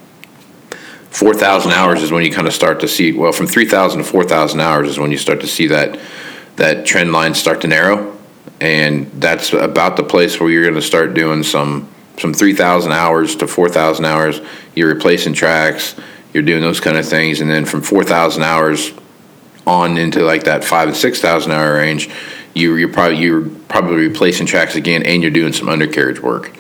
[1.10, 3.12] four thousand hours is when you kind of start to see.
[3.14, 6.00] Well, from three thousand to four thousand hours is when you start to see that
[6.56, 8.18] that trend line start to narrow,
[8.60, 13.36] and that's about the place where you're going to start doing some some 3,000 hours
[13.38, 14.42] to 4,000 hours.
[14.76, 15.96] You're replacing tracks.
[16.34, 18.92] You're doing those kind of things, and then from 4,000 hours
[19.68, 22.10] on into like that five and 6,000 hour range,
[22.54, 26.56] you you're probably you're probably replacing tracks again, and you're doing some undercarriage work,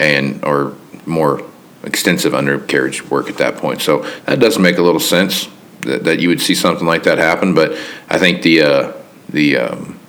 [0.00, 0.74] and or
[1.06, 1.44] more
[1.84, 3.80] extensive undercarriage work at that point.
[3.80, 5.48] So that does make a little sense
[5.80, 7.54] that, that you would see something like that happen.
[7.54, 7.78] But
[8.08, 8.92] I think the uh,
[9.28, 10.00] the um,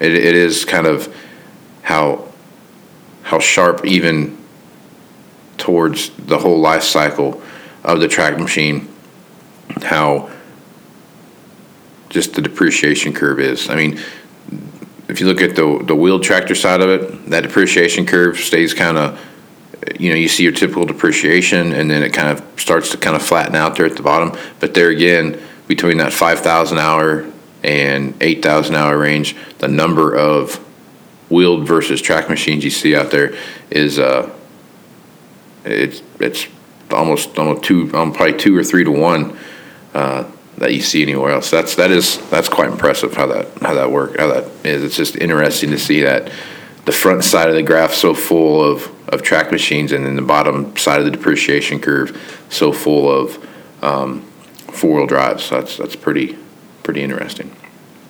[0.00, 1.14] it, it is kind of
[1.82, 2.25] how
[3.26, 4.38] how sharp even
[5.58, 7.42] towards the whole life cycle
[7.82, 8.88] of the track machine
[9.82, 10.30] how
[12.08, 13.68] just the depreciation curve is.
[13.68, 14.00] I mean,
[15.08, 18.72] if you look at the the wheeled tractor side of it, that depreciation curve stays
[18.72, 19.20] kind of
[19.98, 23.16] you know, you see your typical depreciation and then it kind of starts to kind
[23.16, 24.36] of flatten out there at the bottom.
[24.60, 27.30] But there again, between that 5,000 hour
[27.62, 30.64] and 8,000 hour range, the number of
[31.28, 33.34] wheeled versus track machines you see out there
[33.70, 34.32] is uh,
[35.64, 36.46] it's it's
[36.90, 39.36] almost almost two um, probably two or three to one
[39.94, 40.24] uh,
[40.58, 41.50] that you see anywhere else.
[41.50, 44.82] That's that is that's quite impressive how that how that work how that is.
[44.82, 46.30] It's just interesting to see that
[46.84, 50.22] the front side of the graph so full of of track machines and then the
[50.22, 53.44] bottom side of the depreciation curve so full of
[53.82, 54.20] um,
[54.72, 55.44] four wheel drives.
[55.44, 56.38] So that's that's pretty
[56.82, 57.54] pretty interesting.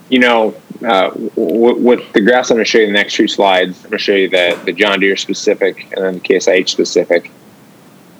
[0.08, 3.76] You know, uh, the graphs I'm going to show you in the next two slides,
[3.84, 6.66] I'm going to show you the, the John Deere specific and then the Case IH
[6.66, 7.30] specific.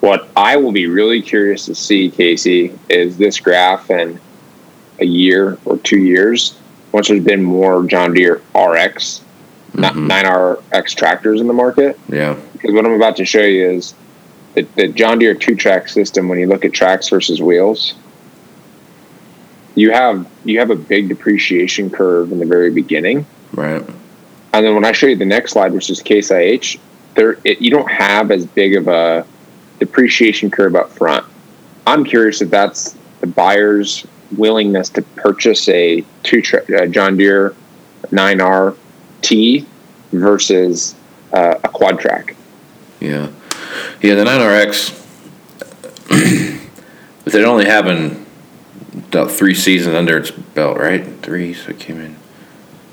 [0.00, 4.20] What I will be really curious to see, Casey, is this graph in
[5.00, 6.56] a year or two years,
[6.92, 9.22] once there's been more John Deere RX,
[9.74, 10.06] not Mhm.
[10.08, 11.98] 9RX tractors in the market.
[12.08, 12.36] Yeah.
[12.52, 13.94] Because what I'm about to show you is
[14.54, 17.94] the, the John Deere two track system, when you look at tracks versus wheels,
[19.76, 23.24] you have you have a big depreciation curve in the very beginning.
[23.52, 23.82] Right.
[24.52, 26.80] And then when I show you the next slide, which is Case IH,
[27.14, 29.24] there it, you don't have as big of a
[29.78, 31.24] depreciation curve up front.
[31.86, 37.54] I'm curious if that's the buyer's willingness to purchase a two tra- uh, John Deere
[38.06, 38.76] 9R
[39.22, 39.66] T
[40.10, 40.94] versus
[41.32, 42.34] uh, a Quadtrac.
[43.00, 43.28] Yeah.
[44.02, 44.90] Yeah, the 9RX,
[47.24, 48.25] with it only having
[49.16, 51.04] about three seasons under its belt, right?
[51.22, 52.16] Three, so it came in.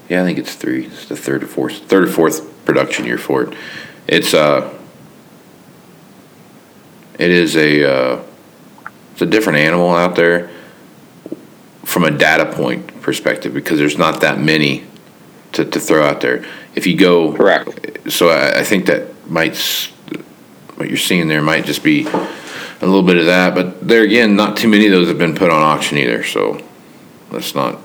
[0.09, 0.85] Yeah, I think it's three.
[0.85, 3.57] It's the third or fourth, third or fourth production year for it.
[4.07, 4.73] It's uh,
[7.19, 8.23] it is a uh,
[9.11, 10.49] it's a different animal out there
[11.83, 14.85] from a data point perspective because there's not that many
[15.53, 16.45] to, to throw out there.
[16.75, 18.11] If you go Correct.
[18.11, 19.55] so I, I think that might
[20.75, 22.07] what you're seeing there might just be
[22.83, 25.35] a little bit of that, but there again, not too many of those have been
[25.35, 26.23] put on auction either.
[26.23, 26.61] So
[27.31, 27.79] let's not.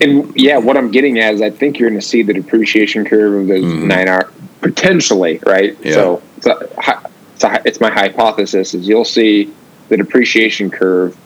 [0.00, 3.04] And yeah, what I'm getting at is I think you're going to see the depreciation
[3.04, 5.74] curve of those nine hour potentially, right?
[5.74, 5.86] Mm-hmm.
[5.86, 5.92] Yeah.
[5.94, 6.68] So it's, a,
[7.34, 9.52] it's, a, it's my hypothesis is you'll see
[9.88, 11.16] the depreciation curve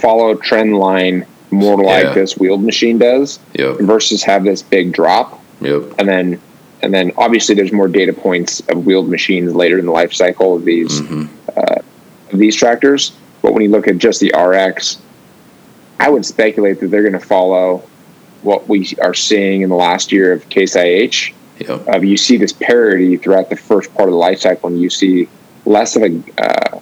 [0.00, 2.14] follow trend line more like Yeah.
[2.14, 3.78] this wheeled machine does Yep.
[3.80, 5.94] versus have this big drop Yep.
[5.98, 6.40] and then
[6.82, 10.54] and then obviously there's more data points of wheeled machines later in the life cycle
[10.56, 11.26] of these Mm-hmm.
[11.58, 11.82] uh,
[12.32, 13.12] of these tractors.
[13.42, 15.00] But when you look at just the RX,
[15.98, 17.82] I would speculate that they're going to follow
[18.42, 21.34] what we are seeing in the last year of Case IH.
[21.58, 21.88] Yep.
[21.88, 24.88] Of you see this parity throughout the first part of the life cycle, and you
[24.88, 25.28] see
[25.66, 26.80] less of a uh,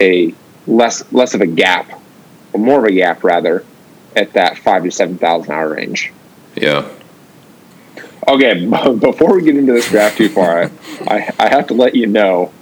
[0.00, 0.34] a
[0.66, 1.90] less less of a gap,
[2.52, 3.64] or more of a gap rather,
[4.14, 6.12] at that five to seven thousand hour range.
[6.54, 6.86] Yeah.
[8.28, 8.66] Okay,
[8.98, 10.70] before we get into this graph too far, I,
[11.06, 12.52] I, I have to let you know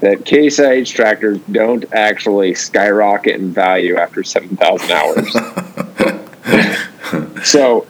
[0.00, 5.32] that Case IH tractors don't actually skyrocket in value after 7,000 hours.
[7.48, 7.86] so,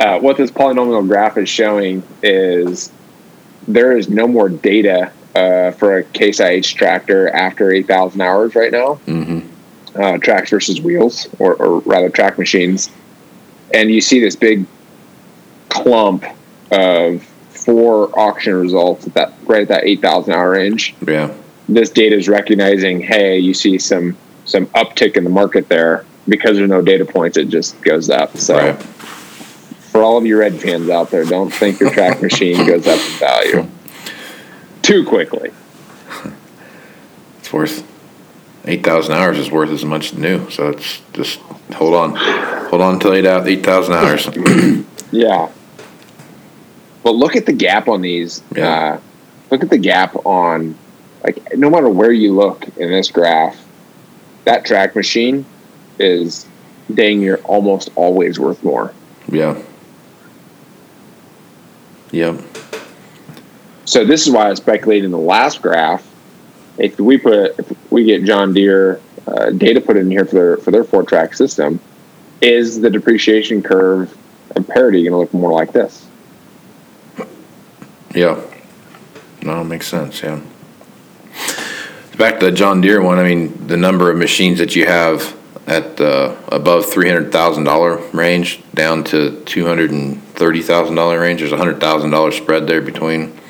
[0.00, 2.90] uh, what this polynomial graph is showing is
[3.68, 8.72] there is no more data uh, for a Case IH tractor after 8,000 hours right
[8.72, 8.98] now.
[9.06, 9.46] Mm-hmm.
[10.00, 12.90] Uh, tracks versus wheels, or, or rather, track machines.
[13.74, 14.64] And you see this big
[15.68, 16.24] clump
[16.70, 20.94] of four auction results at that right at that 8,000 hour range.
[21.06, 21.34] Yeah.
[21.72, 26.56] This data is recognizing, hey, you see some some uptick in the market there because
[26.56, 27.36] there's no data points.
[27.36, 28.36] It just goes up.
[28.36, 28.82] So Right.
[29.92, 32.98] for all of you red fans out there, don't think your track machine goes up
[32.98, 33.66] in value
[34.82, 35.50] too quickly.
[37.38, 37.86] It's worth
[38.66, 40.50] eight thousand hours is worth as much new.
[40.50, 41.38] So it's just
[41.74, 44.28] hold on, hold on until eight out eight thousand hours.
[45.12, 45.48] Yeah.
[47.02, 48.42] But look at the gap on these.
[48.54, 48.68] Yeah.
[48.68, 49.00] Uh,
[49.50, 50.76] look at the gap on,
[51.22, 53.56] like, no matter where you look in this graph,
[54.44, 55.44] that track machine
[55.98, 56.46] is
[56.94, 58.92] dang near almost always worth more.
[59.28, 59.60] yeah.
[62.12, 62.40] Yep.
[63.84, 66.04] So this is why I speculated in the last graph.
[66.78, 70.56] If we put, if we get John Deere uh, data put in here for their
[70.56, 71.78] for their four track system,
[72.40, 74.16] is the depreciation curve
[74.56, 76.06] and parity going to look more like this?
[78.14, 78.40] Yeah.
[79.42, 80.22] No, it makes sense.
[80.22, 80.40] Yeah.
[82.20, 83.18] Back to the John Deere one.
[83.18, 85.34] I mean, the number of machines that you have
[85.66, 90.96] at the above three hundred thousand dollar range down to two hundred and thirty thousand
[90.96, 91.40] dollar range.
[91.40, 93.40] There's a hundred thousand dollar spread there between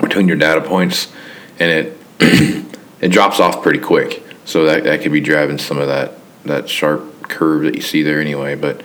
[0.00, 1.12] between your data points,
[1.60, 1.98] and it
[3.00, 4.24] it drops off pretty quick.
[4.44, 6.14] So that that could be driving some of that
[6.46, 8.56] that sharp curve that you see there anyway.
[8.56, 8.84] But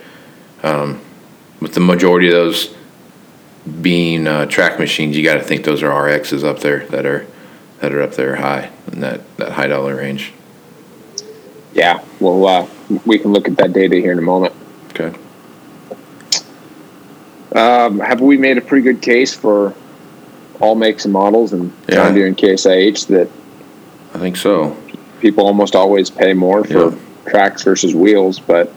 [0.62, 1.00] um,
[1.60, 2.72] with the majority of those
[3.80, 7.26] being uh, track machines, you got to think those are RXs up there that are
[7.82, 10.32] that are up there high in that that high dollar range.
[11.74, 12.02] Yeah.
[12.20, 12.66] Well, uh,
[13.04, 14.54] we can look at that data here in a moment.
[14.90, 15.12] Okay.
[17.54, 19.74] Um, have we made a pretty good case for
[20.60, 21.96] all makes and models and Yeah.
[21.96, 23.28] John Deere and Case IH that
[24.14, 24.76] I think so.
[25.20, 26.94] people almost always pay more for Yeah.
[27.26, 28.72] tracks versus wheels, but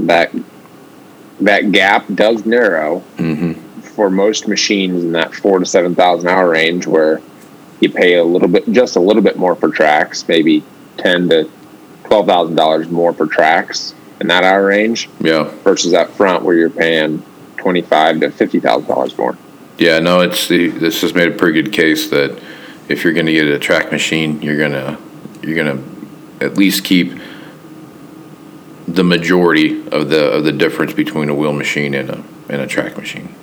[0.00, 0.30] that
[1.40, 6.50] that gap does narrow hmm for most machines in that four to seven thousand hour
[6.50, 7.20] range, where
[7.80, 10.62] you pay a little bit, just a little bit more for tracks, maybe
[10.96, 11.50] ten to
[12.04, 15.44] twelve thousand dollars more for tracks in that hour range, Yeah.
[15.62, 17.22] versus up front where you're paying
[17.56, 19.36] twenty five to fifty thousand dollars more.
[19.78, 19.98] Yeah.
[19.98, 22.38] No, it's the this has made a pretty good case that
[22.88, 24.98] if you're going to get a track machine, you're gonna
[25.42, 25.82] you're gonna
[26.40, 27.12] at least keep
[28.88, 32.66] the majority of the of the difference between a wheel machine and a and a
[32.66, 33.34] track machine.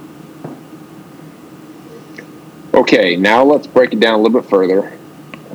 [2.73, 4.97] Okay, now let's break it down a little bit further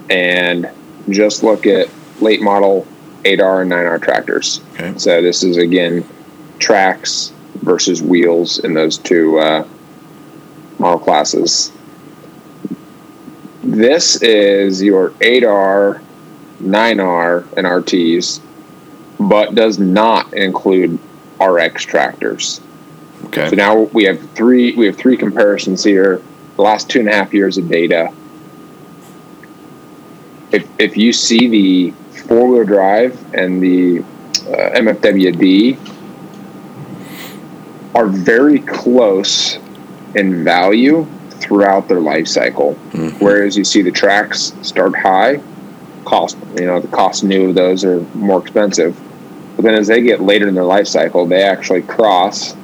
[0.09, 0.71] and
[1.09, 1.89] just look at
[2.21, 2.87] late model
[3.25, 4.61] 8R and 9R tractors.
[4.75, 4.97] Okay.
[4.99, 6.07] So this is again
[6.59, 9.67] tracks versus wheels in those two uh,
[10.79, 11.73] model classes.
[13.63, 16.03] This is your 8R,
[16.61, 18.41] 9R, and RTs,
[19.19, 20.99] but does not include
[21.41, 22.61] RX tractors.
[23.27, 23.51] Okay.
[23.51, 26.23] So now we have three we have three comparisons here.
[26.59, 28.13] The last two and a half years of data.
[30.51, 31.91] If if you see the
[32.23, 35.79] four wheel drive and the uh, MFWD
[37.95, 39.61] are very close
[40.17, 42.75] in value throughout their life cycle.
[43.21, 45.41] Whereas you see the tracks start high,
[46.05, 49.01] cost you know the cost new of those are more expensive,
[49.55, 52.55] but then as they get later in their life cycle, they actually cross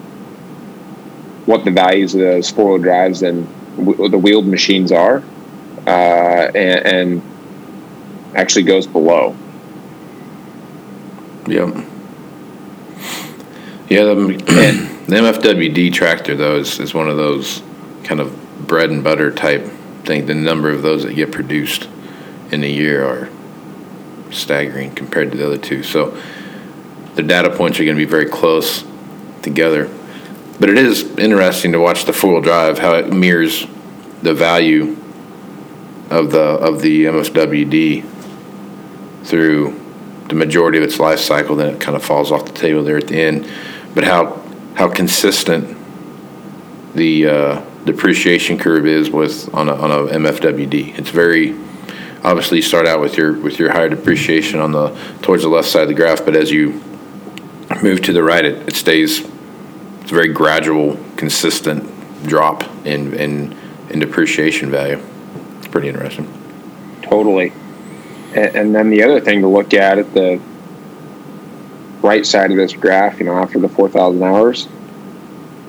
[1.46, 5.22] what the values of those four wheel drives and w- the wheeled machines are,
[5.86, 7.22] uh, and, and
[8.34, 9.36] actually goes below.
[11.46, 11.74] Yep.
[13.88, 14.14] Yeah, the,
[15.06, 17.62] the MFWD tractor though is, is one of those
[18.02, 19.64] kind of bread and butter type
[20.04, 20.26] thing.
[20.26, 21.88] The number of those that get produced
[22.50, 23.28] in a year are
[24.30, 25.82] staggering compared to the other two.
[25.82, 26.18] So
[27.14, 28.84] the data points are going to be very close
[29.42, 29.90] together.
[30.60, 33.66] But it is interesting to watch the four wheel drive how it mirrors
[34.22, 34.96] the value
[36.10, 38.04] of the of the MFWD
[39.24, 39.80] through
[40.28, 42.96] the majority of its life cycle, then it kind of falls off the table there
[42.96, 43.50] at the end.
[43.94, 44.40] But how
[44.76, 45.76] how consistent
[46.94, 50.98] the uh, depreciation curve is with on a, on a MFWD.
[50.98, 51.56] It's very
[52.22, 54.88] obviously you start out with your with your higher depreciation on the
[55.22, 56.82] towards the left side of the graph, but as you
[57.82, 59.30] move to the right, it, it stays.
[60.04, 61.82] It's a very gradual, consistent
[62.26, 63.56] drop in in
[63.88, 65.00] in depreciation value.
[65.56, 66.28] It's pretty interesting.
[67.00, 67.54] Totally.
[68.34, 70.38] And, and then the other thing to look at at the
[72.02, 74.68] right side of this graph, you know, after the 4,000 hours,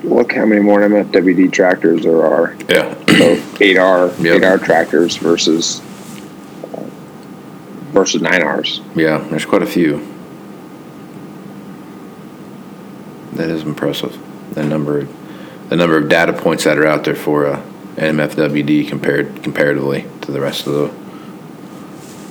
[0.04, 2.58] look how many more MFWD tractors there are.
[2.68, 2.94] Yeah.
[3.08, 4.42] So 8R, Yep.
[4.42, 5.80] 8R tractors versus
[6.74, 6.84] uh,
[7.94, 8.84] versus 9Rs.
[8.98, 10.06] Yeah, there's quite a few.
[13.36, 14.18] That is impressive.
[14.54, 15.08] The number,
[15.70, 17.62] the number of data points that are out there for uh,
[17.96, 21.06] MFWD compared comparatively to the rest of the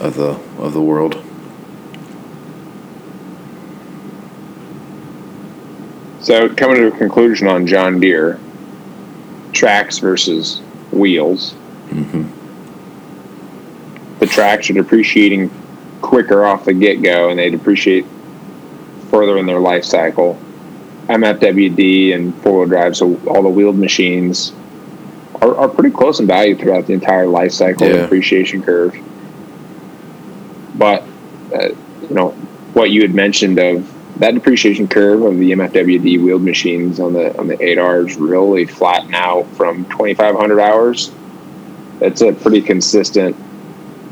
[0.04, 1.22] of the of the world.
[6.20, 8.40] So coming to a conclusion on John Deere,
[9.52, 11.54] tracks versus wheels.
[14.20, 15.50] The tracks are depreciating
[16.00, 18.06] quicker off the get go, and they depreciate
[19.10, 20.38] further in their life cycle.
[21.08, 24.52] MFWD and four wheel drive, so all the wheeled machines
[25.42, 28.02] are, are pretty close in value throughout the entire life cycle Yeah.
[28.02, 28.96] depreciation curve.
[30.76, 31.02] But
[31.54, 31.68] uh,
[32.08, 32.30] you know
[32.72, 37.36] what you had mentioned of that depreciation curve of the MFWD wheeled machines on the
[37.38, 41.10] on the 8Rs really flatten out from 2,500 hours.
[42.00, 43.36] That's a pretty consistent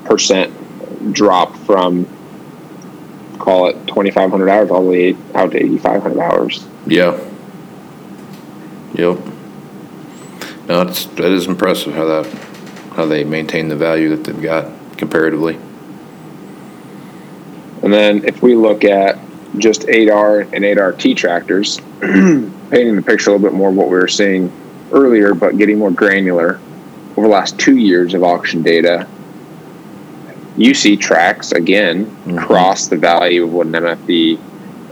[0.05, 0.53] percent
[1.13, 2.07] drop from
[3.43, 6.65] call it 2,500 hours all the way out to 8,500 hours.
[6.87, 7.19] Yeah.
[8.95, 9.19] Yep.
[10.69, 12.27] No, it's that is impressive how that
[12.95, 15.59] how they maintain the value that they've got comparatively.
[17.83, 19.19] And then if we look at
[19.59, 23.95] just 8R and 8RT tractors, painting the picture a little bit more of what we
[23.95, 24.53] were seeing
[24.93, 26.61] earlier, but getting more granular
[27.17, 29.09] over the last two years of auction data,
[30.57, 32.39] you see tracks again Mhm.
[32.47, 34.39] cross the value of what an MFD,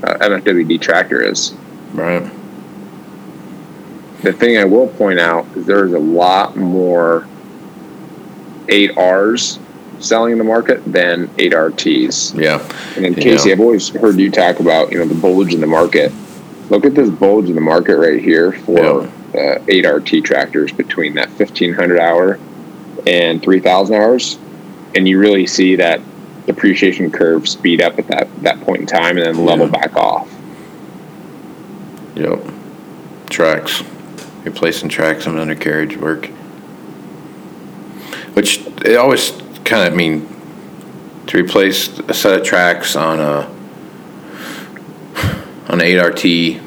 [0.02, 1.52] uh, MFWD tractor is.
[1.94, 2.22] Right.
[4.22, 7.26] The thing I will point out is there's a lot more
[8.68, 9.58] 8Rs
[9.98, 12.34] selling in the market than 8RTs.
[12.34, 12.60] Yeah.
[12.96, 13.22] And then Yeah.
[13.22, 16.12] Casey, I've always heard you talk about you know the bulge in the market.
[16.70, 21.14] Look at this bulge in the market right here for uh, eight RT tractors between
[21.14, 22.38] that fifteen hundred hour
[23.06, 24.38] and three thousand hours,
[24.94, 26.00] and you really see that
[26.46, 29.72] depreciation curve speed up at that that point in time and then level Yeah.
[29.72, 30.28] back off.
[32.16, 32.40] Yep.
[33.28, 33.82] Tracks.
[34.44, 36.26] Replacing tracks on undercarriage work.
[38.34, 39.30] Which it always
[39.64, 40.26] kind of I mean
[41.26, 43.42] to replace a set of tracks on a
[45.68, 46.60] on an 8RT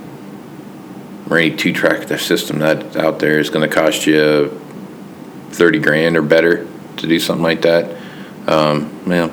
[1.29, 4.49] or any two track system that out there is going to cost you
[5.51, 7.97] 30 grand or better to do something like that.
[8.47, 9.31] Um, well,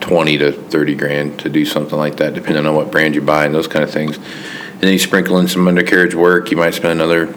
[0.00, 3.44] 20 to 30 grand to do something like that, depending on what brand you buy
[3.44, 4.16] and those kind of things.
[4.16, 6.50] And then you sprinkle in some undercarriage work.
[6.50, 7.34] You might spend another,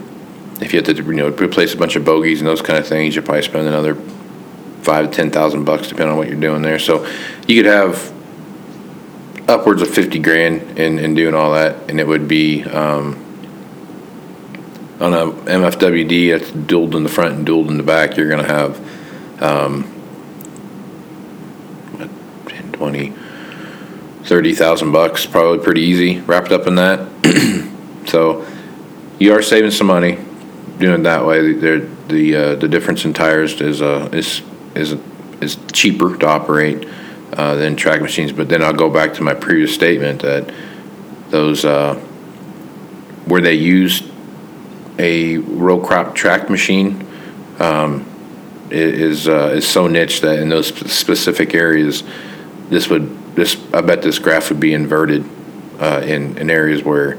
[0.61, 2.87] if you have to, you know, replace a bunch of bogies and those kind of
[2.87, 3.95] things, you probably spend another
[4.81, 6.79] five to ten thousand bucks, depending on what you're doing there.
[6.79, 7.05] So
[7.47, 8.13] you could have
[9.47, 13.15] upwards of 50 grand in, in doing all that, and it would be um,
[14.99, 18.15] on a MFWD that's dualed in the front and dualed in the back.
[18.15, 19.92] You're going to have um, what, 10,
[22.73, 23.13] 20,
[24.23, 27.07] 30,000 bucks, probably pretty easy wrapped up in that.
[28.07, 28.45] so
[29.19, 30.17] you are saving some money
[30.79, 31.53] doing that way.
[31.53, 34.41] The the uh, the difference in tires is uh, is
[34.75, 34.97] is
[35.41, 36.87] is cheaper to operate
[37.33, 38.31] uh, than track machines.
[38.31, 40.51] But then I'll go back to my previous statement that
[41.29, 41.95] those uh,
[43.25, 44.05] where they used
[44.99, 47.07] a row crop track machine
[47.59, 48.05] um,
[48.69, 52.03] is uh, is so niche that in those specific areas,
[52.73, 55.23] this would this I bet this graph would be inverted
[55.79, 57.17] uh, in in areas where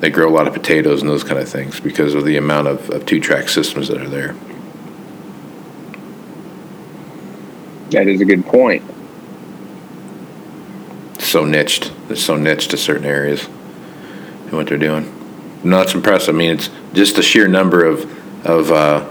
[0.00, 2.68] they grow a lot of potatoes and those kind of things because of the amount
[2.68, 4.34] of, of two track systems that are there.
[7.90, 8.82] That is a good point.
[11.30, 11.92] so niched.
[12.08, 15.16] It's so niched to certain areas and what they're doing.
[15.62, 16.34] No, that's impressive.
[16.34, 18.04] I mean, it's just the sheer number of
[18.46, 19.08] of uh,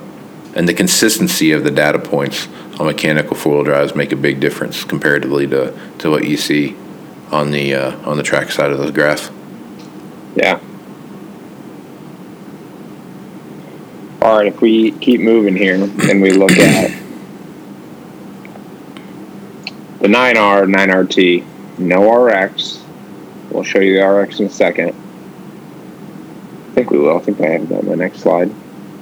[0.56, 2.48] and the consistency of the data points
[2.86, 6.76] mechanical four wheel drives make a big difference comparatively to, to what you see
[7.32, 9.30] on the uh, on the track side of the graphs.
[10.36, 10.60] Yeah.
[14.22, 16.92] All right, if we keep moving here and we look at
[20.00, 22.84] the 9R, 9RT, no RX.
[23.50, 24.90] We'll show you the RX in a second.
[24.90, 27.18] I think we will.
[27.18, 28.54] I think I have that on my next slide.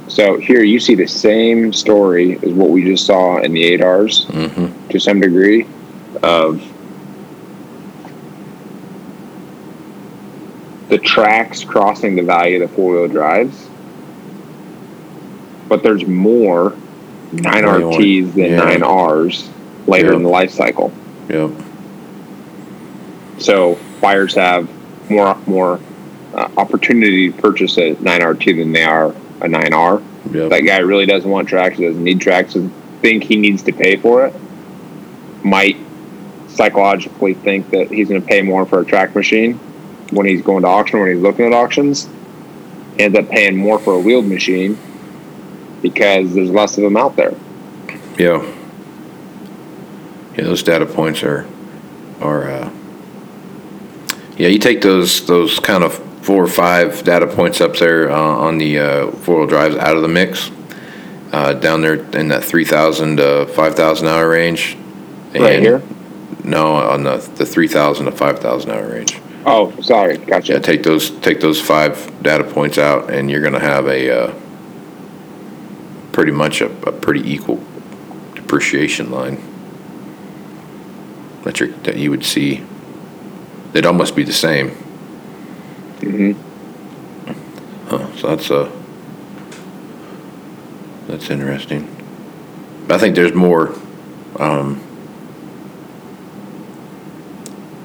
[0.08, 4.26] So here you see the same story as what we just saw in the 8Rs
[4.28, 4.88] Mm-hmm.
[4.90, 5.68] to some degree
[6.24, 6.62] of
[10.90, 13.68] the tracks crossing the value of the four wheel drives.
[15.68, 16.74] But there's more
[17.34, 18.78] 9RTs than Yeah.
[18.78, 19.50] 9Rs
[19.86, 20.16] later Yeah.
[20.16, 20.94] in the life cycle.
[21.30, 21.52] Yep.
[23.40, 24.70] So buyers have
[25.10, 25.80] more more
[26.34, 30.04] uh, opportunity to purchase a 9RT than they are a 9R.
[30.34, 30.50] Yep.
[30.50, 32.72] That guy really doesn't want tracks, doesn't need tracks, and
[33.02, 34.34] think he needs to pay for it.
[35.44, 35.78] Might
[36.48, 39.54] psychologically think that he's going to pay more for a track machine
[40.12, 42.10] when he's going to auction, when he's looking at auctions.
[42.98, 44.78] Ends up paying more for a wheeled machine
[45.82, 47.36] because there's less of them out there.
[48.18, 48.44] Yeah.
[50.36, 51.48] Yeah, those data points are
[52.22, 52.72] are uh,
[54.38, 54.48] yeah.
[54.48, 58.58] You take those those kind of four or five data points up there uh, on
[58.58, 60.52] the uh, four wheel drives out of the mix,
[61.32, 64.76] uh, down there in that three thousand to five thousand hour range.
[65.34, 65.82] Right here.
[66.44, 69.22] No, on the the three thousand to five thousand hour range.
[69.46, 70.54] Oh, sorry, gotcha.
[70.54, 74.12] Yeah, take those take those five data points out, and you're going to have a
[74.12, 74.34] uh,
[76.12, 77.64] pretty much a, a pretty equal
[78.36, 79.42] depreciation line
[81.44, 82.66] that you that you would see.
[83.72, 84.87] They'd almost be the same.
[86.00, 86.32] Hmm
[87.90, 88.70] Huh, so that's uh,
[91.08, 91.88] that's interesting.
[92.90, 93.74] I think there's more.
[94.38, 94.84] Um,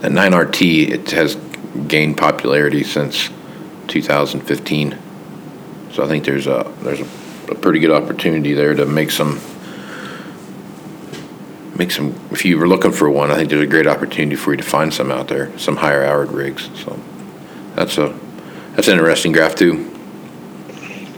[0.01, 1.37] the 9RT it has
[1.87, 3.31] gained popularity since
[3.87, 4.99] 2015.
[5.93, 7.07] So I think there's a there's a,
[7.53, 9.41] a pretty good opportunity there to make some
[11.77, 12.19] make some.
[12.33, 14.65] If you were looking for one, I think there's a great opportunity for you to
[14.65, 16.69] find some out there, some higher hour rigs.
[16.75, 16.99] So
[17.75, 18.19] that's a
[18.75, 19.89] that's an interesting graph too.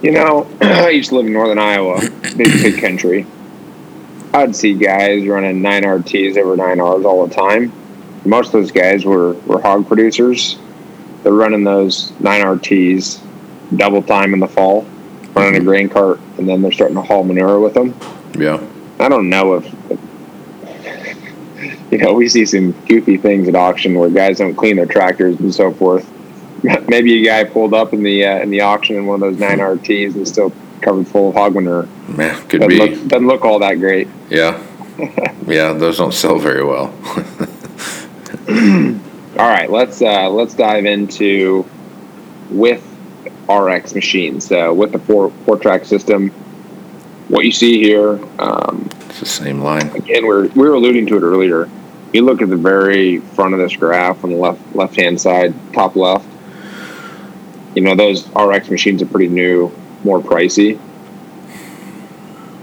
[0.03, 2.01] You know, I used to live in northern Iowa,
[2.37, 3.27] big big country.
[4.35, 7.73] I'd see guys running nine RTs over nine Rs all the time.
[8.25, 10.59] Most of those guys were, were hog producers.
[11.23, 13.21] They're running those nine RTs
[13.77, 14.87] double time in the fall,
[15.35, 15.67] running a mm-hmm.
[15.67, 17.95] grain cart, and then they're starting to haul manure with them.
[18.37, 18.61] Yeah.
[18.99, 19.65] I don't know if,
[21.93, 25.39] you know, we see some goofy things at auction where guys don't clean their tractors
[25.39, 26.11] and so forth.
[26.89, 29.39] Maybe a guy pulled up in the uh, in the auction in one of those
[29.39, 31.89] nine RTs and still covered full of hog manure.
[32.09, 32.77] Man, could Doesn't be.
[32.79, 34.09] look, doesn't look all that great.
[34.31, 34.63] Yeah.
[35.47, 36.87] yeah, those don't sell very well.
[39.37, 41.67] All right, let's uh, let's dive into
[42.51, 42.83] with
[43.49, 44.47] RX machines.
[44.47, 46.31] So with the four four track system,
[47.29, 49.89] what you see here, um, it's the same line.
[49.97, 51.69] again, we're we were alluding to it earlier.
[52.13, 55.53] You look at the very front of this graph on the left left hand side,
[55.73, 56.29] top left.
[57.75, 59.73] You know those RX machines are pretty new,
[60.05, 60.79] more pricey.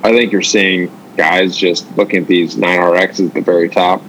[0.03, 4.01] I think you're seeing guys just looking at these nine RXs at the very top.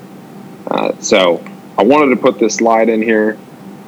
[0.69, 1.45] Uh, so
[1.77, 3.37] I wanted to put this slide in here,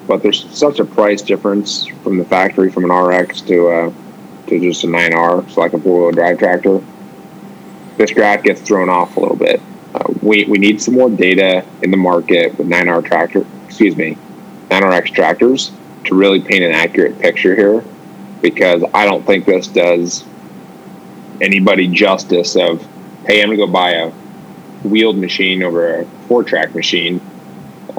[0.08, 3.92] but there's such a price difference from the factory from an RX to uh,
[4.48, 6.82] to just a 9R, so like a four wheel drive tractor.
[7.96, 9.62] This graph gets thrown off a little bit.
[9.94, 14.18] Uh, we, we need some more data in the market with 9R tractor, excuse me,
[14.68, 15.70] 9RX tractors
[16.06, 17.84] to really paint an accurate picture here
[18.42, 20.24] because I don't think this does
[21.40, 22.82] anybody justice of,
[23.26, 24.10] hey, I'm going to go buy a
[24.84, 27.20] wheeled machine over a four track machine.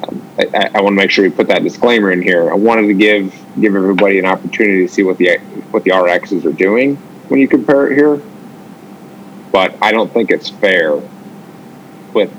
[0.03, 2.51] Um, I, I want to make sure we put that disclaimer in here.
[2.51, 5.37] I wanted to give give everybody an opportunity to see what the
[5.71, 6.97] what the RXs are doing
[7.27, 8.21] when you compare it here.
[9.51, 10.95] But I don't think it's fair
[12.13, 12.31] with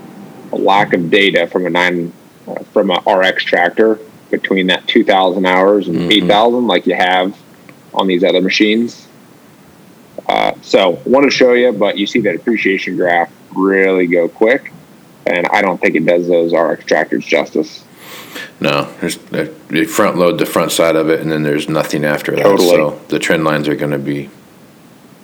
[0.52, 2.12] a lack of data from a nine
[2.46, 3.98] uh, from a RX tractor
[4.40, 6.12] between that 2,000 hours and Mhm.
[6.12, 7.34] 8,000 like you have
[7.94, 9.06] on these other machines.
[10.28, 14.28] Uh, so I want to show you, but you see that appreciation graph really go
[14.28, 14.72] quick,
[15.26, 17.84] and I don't think it does those RX tractors justice.
[18.60, 19.16] No, there's
[19.68, 22.42] they front load the front side of it, and then there's nothing after that.
[22.42, 22.68] Totally.
[22.70, 24.28] So the trend lines are going to be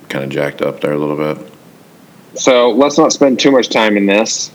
[0.09, 1.39] kind of jacked up there a little bit.
[2.35, 4.51] So let's not spend too much time in this.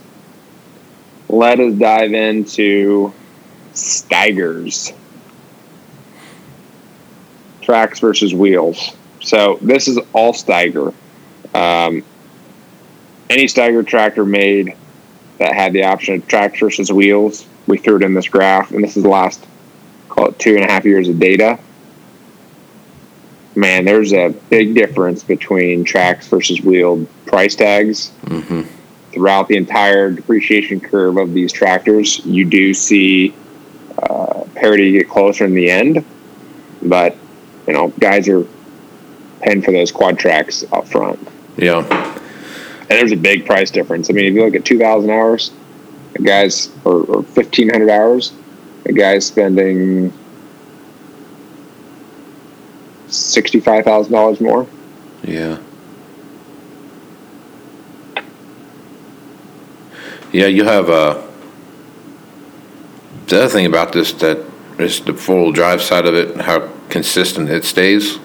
[1.30, 3.12] Let us dive into
[3.78, 4.93] Steigers.
[7.61, 8.95] Tracks versus wheels.
[9.21, 10.93] So this is all Steiger.
[11.53, 12.03] Um,
[13.30, 14.75] any Steiger tractor made
[15.38, 18.84] that had the option of tracks versus wheels, we threw it in this graph, and
[18.84, 19.45] this is the last,
[20.09, 21.59] call it two and a half years of data.
[23.55, 28.63] Man, there's a big difference between tracks versus wheeled price tags hmm
[29.11, 32.23] throughout the entire depreciation curve of these tractors.
[32.23, 33.34] You do see
[33.97, 36.05] uh, parity get closer in the end,
[36.81, 37.15] but
[37.67, 38.45] you know, guys are
[39.41, 41.19] paying for those Quadtracs up front.
[41.57, 41.83] Yeah,
[42.81, 44.09] And there's a big price difference.
[44.09, 45.51] I mean, if you look at 2,000 hours,
[46.15, 48.31] a guy's, or, or 1,500 hours,
[48.85, 50.13] a guy's spending
[53.07, 54.67] $65,000 more.
[55.23, 55.57] yeah,
[60.31, 60.45] yeah.
[60.47, 61.26] You have uh,
[63.28, 64.43] the other thing about this that
[64.80, 68.19] is the full drive side of it, how consistent it stays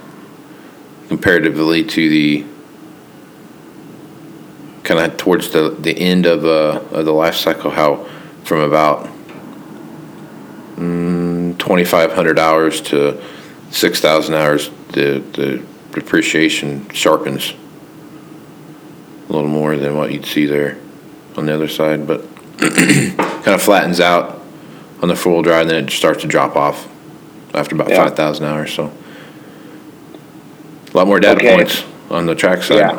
[1.09, 2.47] comparatively to the
[4.85, 7.71] kind of towards the the end of uh of the life cycle.
[7.71, 8.09] How
[8.45, 9.09] from about
[10.77, 13.21] mm, twenty five hundred hours to
[13.71, 17.55] six thousand hours, the the depreciation sharpens
[19.29, 20.79] a little more than what you'd see there
[21.37, 22.23] on the other side, but
[22.59, 24.42] kind of flattens out
[25.03, 26.89] on the four wheel drive, and then it starts to drop off
[27.55, 28.05] after about Yeah.
[28.05, 28.73] five thousand hours.
[28.73, 28.91] So
[30.93, 31.55] a lot more data Okay.
[31.57, 32.79] points on the track side.
[32.79, 32.99] Yeah.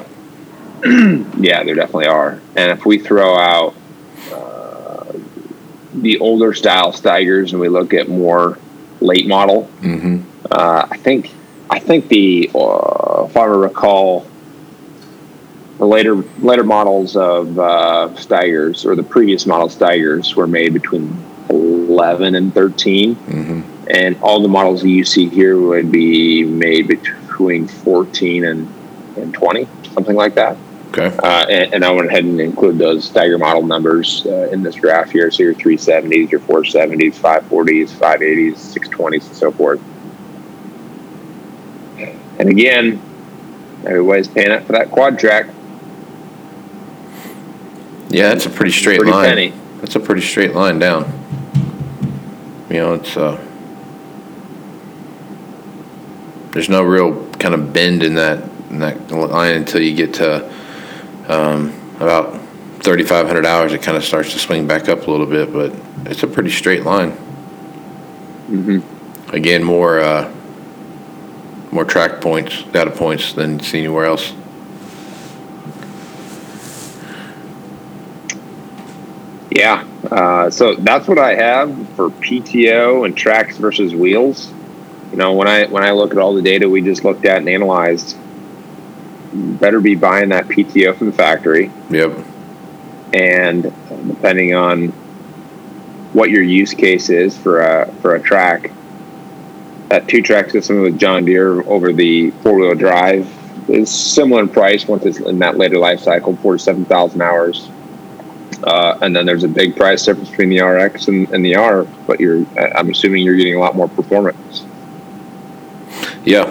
[1.39, 2.39] Yeah, there definitely are.
[2.57, 3.73] And if we throw out
[4.33, 5.05] uh,
[5.93, 8.57] the older style Steigers and we look at more
[8.99, 10.19] late model, hmm
[10.51, 11.31] uh, I think
[11.69, 14.25] I think the uh, if I recall
[15.77, 21.15] the later later models of uh, Steigers or the previous model Steigers were made between
[21.49, 23.61] 11 and 13 hmm
[23.93, 28.73] and all the models that you see here would be made between 14 and,
[29.17, 30.55] and 20 something like that
[30.95, 31.15] Okay.
[31.23, 34.75] uh, and, and I went ahead and include those Steiger model numbers uh, in this
[34.75, 35.31] graph here.
[35.31, 39.81] So your 370s, your 470s, 540s, 580s, 620s, and so forth.
[42.37, 43.01] And again,
[43.87, 45.51] everybody's paying up for that Quadtrac.
[48.09, 49.29] Yeah, that's a pretty straight Pretty line.
[49.29, 49.53] penny.
[49.79, 51.11] That's a pretty straight line down.
[52.73, 53.37] You know, it's uh,
[56.53, 60.51] there's no real kind of bend in that in that line until you get to
[61.27, 62.33] um, about
[62.81, 63.73] 3,500 hours.
[63.73, 65.71] It kind of starts to swing back up a little bit, but
[66.09, 67.11] it's a pretty straight line.
[68.47, 68.79] hmm
[69.29, 70.33] Again, more uh,
[71.71, 74.33] more track points, data points than see anywhere else.
[79.51, 79.87] Yeah.
[80.13, 84.51] Uh, so that's what I have for PTO and tracks versus wheels.
[85.11, 87.37] You know, when I when I look at all the data we just looked at
[87.37, 88.15] and analyzed,
[89.33, 91.71] better be buying that PTO from the factory.
[91.89, 92.17] Yep.
[93.13, 93.63] and
[94.07, 94.89] depending on
[96.13, 98.71] what your use case is for a for a track,
[99.89, 103.27] that two track system with John Deere over the four wheel drive
[103.69, 107.21] is similar in price once it's in that later life cycle, four to seven thousand
[107.21, 107.69] hours.
[108.63, 111.83] Uh, and then there's a big price difference between the RX and, and the R,
[112.07, 114.65] but you're I'm assuming you're getting a lot more performance.
[116.25, 116.45] Yeah,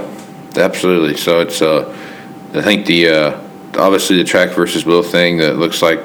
[0.57, 1.17] absolutely.
[1.17, 1.89] So it's uh,
[2.55, 3.41] I think the uh,
[3.79, 6.01] obviously the track versus wheel thing that looks like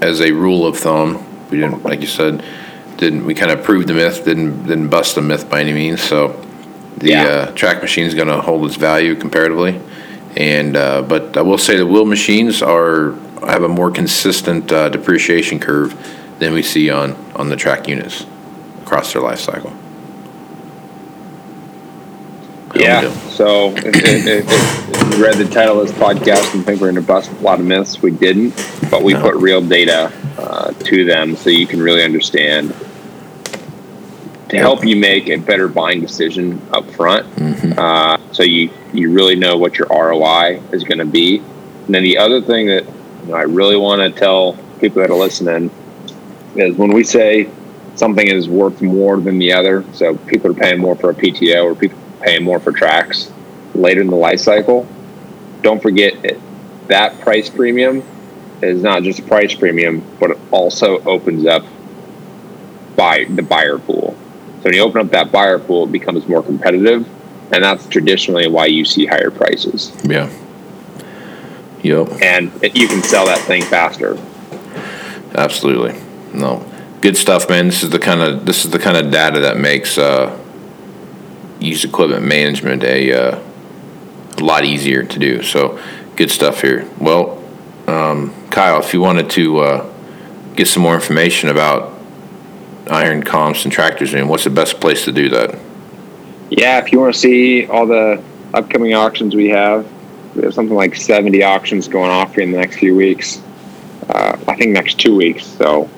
[0.00, 1.24] as a rule of thumb.
[1.50, 2.44] We didn't, like you said,
[2.96, 4.24] didn't we kind of proved the myth?
[4.24, 6.02] Didn't didn't bust the myth by any means.
[6.02, 6.40] So
[6.96, 7.24] the Yeah.
[7.24, 9.80] uh, track machine is going to hold its value comparatively,
[10.36, 13.14] and uh, but I will say the wheel machines are
[13.48, 15.94] have a more consistent uh, depreciation curve
[16.38, 18.26] than we see on on the track units
[18.82, 19.70] across their life cycle.
[22.70, 23.10] How Yeah.
[23.30, 24.46] So if, if, if,
[25.00, 27.34] if you read the title of this podcast and think we're going to bust a
[27.36, 28.50] lot of myths, we didn't,
[28.90, 29.20] but we No.
[29.22, 32.74] put real data uh, to them so you can really understand
[34.48, 37.26] to help you make a better buying decision up front.
[37.36, 37.78] Mhm.
[37.78, 41.38] Uh, so you you really know what your ROI is going to be.
[41.86, 42.84] And then the other thing that
[43.24, 45.70] you know, I really want to tell people that are listening
[46.56, 47.50] is when we say
[47.96, 51.64] something is worth more than the other, so people are paying more for a PTO
[51.64, 53.32] or people are paying more for tracks
[53.74, 54.86] later in the life cycle,
[55.62, 56.38] don't forget it,
[56.88, 58.02] that price premium
[58.62, 61.64] is not just a price premium, but it also opens up
[62.96, 64.16] buy the buyer pool.
[64.58, 67.06] So when you open up that buyer pool, it becomes more competitive,
[67.52, 69.92] and that's traditionally why you see higher prices.
[70.04, 70.30] Yeah.
[71.84, 72.22] Yep.
[72.22, 74.18] And you can sell that thing faster.
[75.34, 76.00] Absolutely.
[76.32, 76.64] No.
[77.02, 77.66] Good stuff, man.
[77.66, 80.36] This is the kind of this is the kind of data that makes uh,
[81.60, 83.38] used equipment management a, uh,
[84.38, 85.42] a lot easier to do.
[85.42, 85.78] So,
[86.16, 86.88] good stuff here.
[86.98, 87.44] Well,
[87.86, 89.92] um, Kyle, if you wanted to uh,
[90.56, 91.92] get some more information about
[92.90, 95.58] iron comps and tractors, and what's the best place to do that?
[96.48, 98.22] Yeah, if you want to see all the
[98.54, 99.86] upcoming auctions we have,
[100.34, 103.40] we have something like 70 auctions going off here in the next few weeks.
[104.08, 105.46] Uh, I think next two weeks.
[105.46, 105.88] So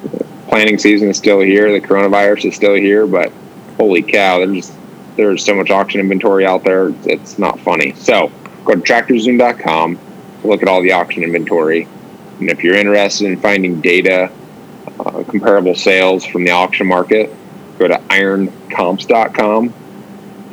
[0.48, 1.72] planning season is still here.
[1.72, 3.32] The coronavirus is still here, but
[3.76, 4.72] holy cow, there's
[5.16, 6.92] there's so much auction inventory out there.
[7.04, 7.94] It's not funny.
[7.94, 8.30] So
[8.64, 9.98] go to tractorzoom.com,
[10.44, 11.88] look at all the auction inventory,
[12.38, 14.30] and if you're interested in finding data,
[15.00, 17.34] uh, comparable sales from the auction market,
[17.78, 19.72] go to ironcomps.com.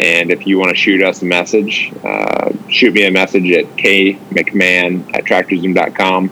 [0.03, 3.65] And if you want to shoot us a message, uh, shoot me a message at
[3.77, 6.29] kmcmahon at tractorzoom.com.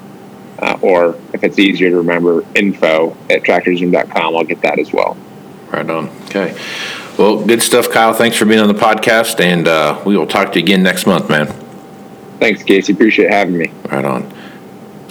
[0.59, 4.35] Uh, or if it's easier to remember, info at tractorzoom.com.
[4.35, 5.15] I'll get that as well.
[5.71, 6.09] Right on.
[6.25, 6.55] Okay.
[7.17, 8.13] Well, good stuff, Kyle.
[8.13, 11.05] Thanks for being on the podcast, and uh, we will talk to you again next
[11.05, 11.47] month, man.
[12.39, 12.91] Thanks, Casey.
[12.93, 13.71] Appreciate having me.
[13.89, 14.31] Right on.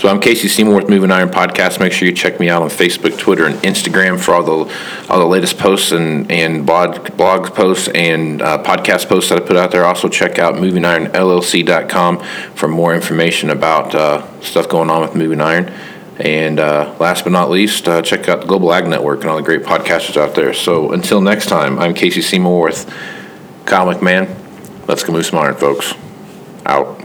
[0.01, 1.79] So I'm Casey Seymour with Moving Iron Podcast.
[1.79, 4.75] Make sure you check me out on Facebook, Twitter, and Instagram for all the
[5.11, 9.47] all the latest posts and and blog blog posts and uh, podcast posts that I
[9.47, 9.85] put out there.
[9.85, 12.19] Also check out MovingIronLLC.com
[12.55, 15.71] for more information about uh, stuff going on with Moving Iron.
[16.19, 19.37] And uh, last but not least, uh, check out the Global Ag Network and all
[19.37, 20.55] the great podcasters out there.
[20.55, 22.87] So until next time, I'm Casey Seymour with
[23.67, 24.35] Kyle McMahon.
[24.89, 25.93] Let's go move some iron, folks.
[26.65, 27.05] Out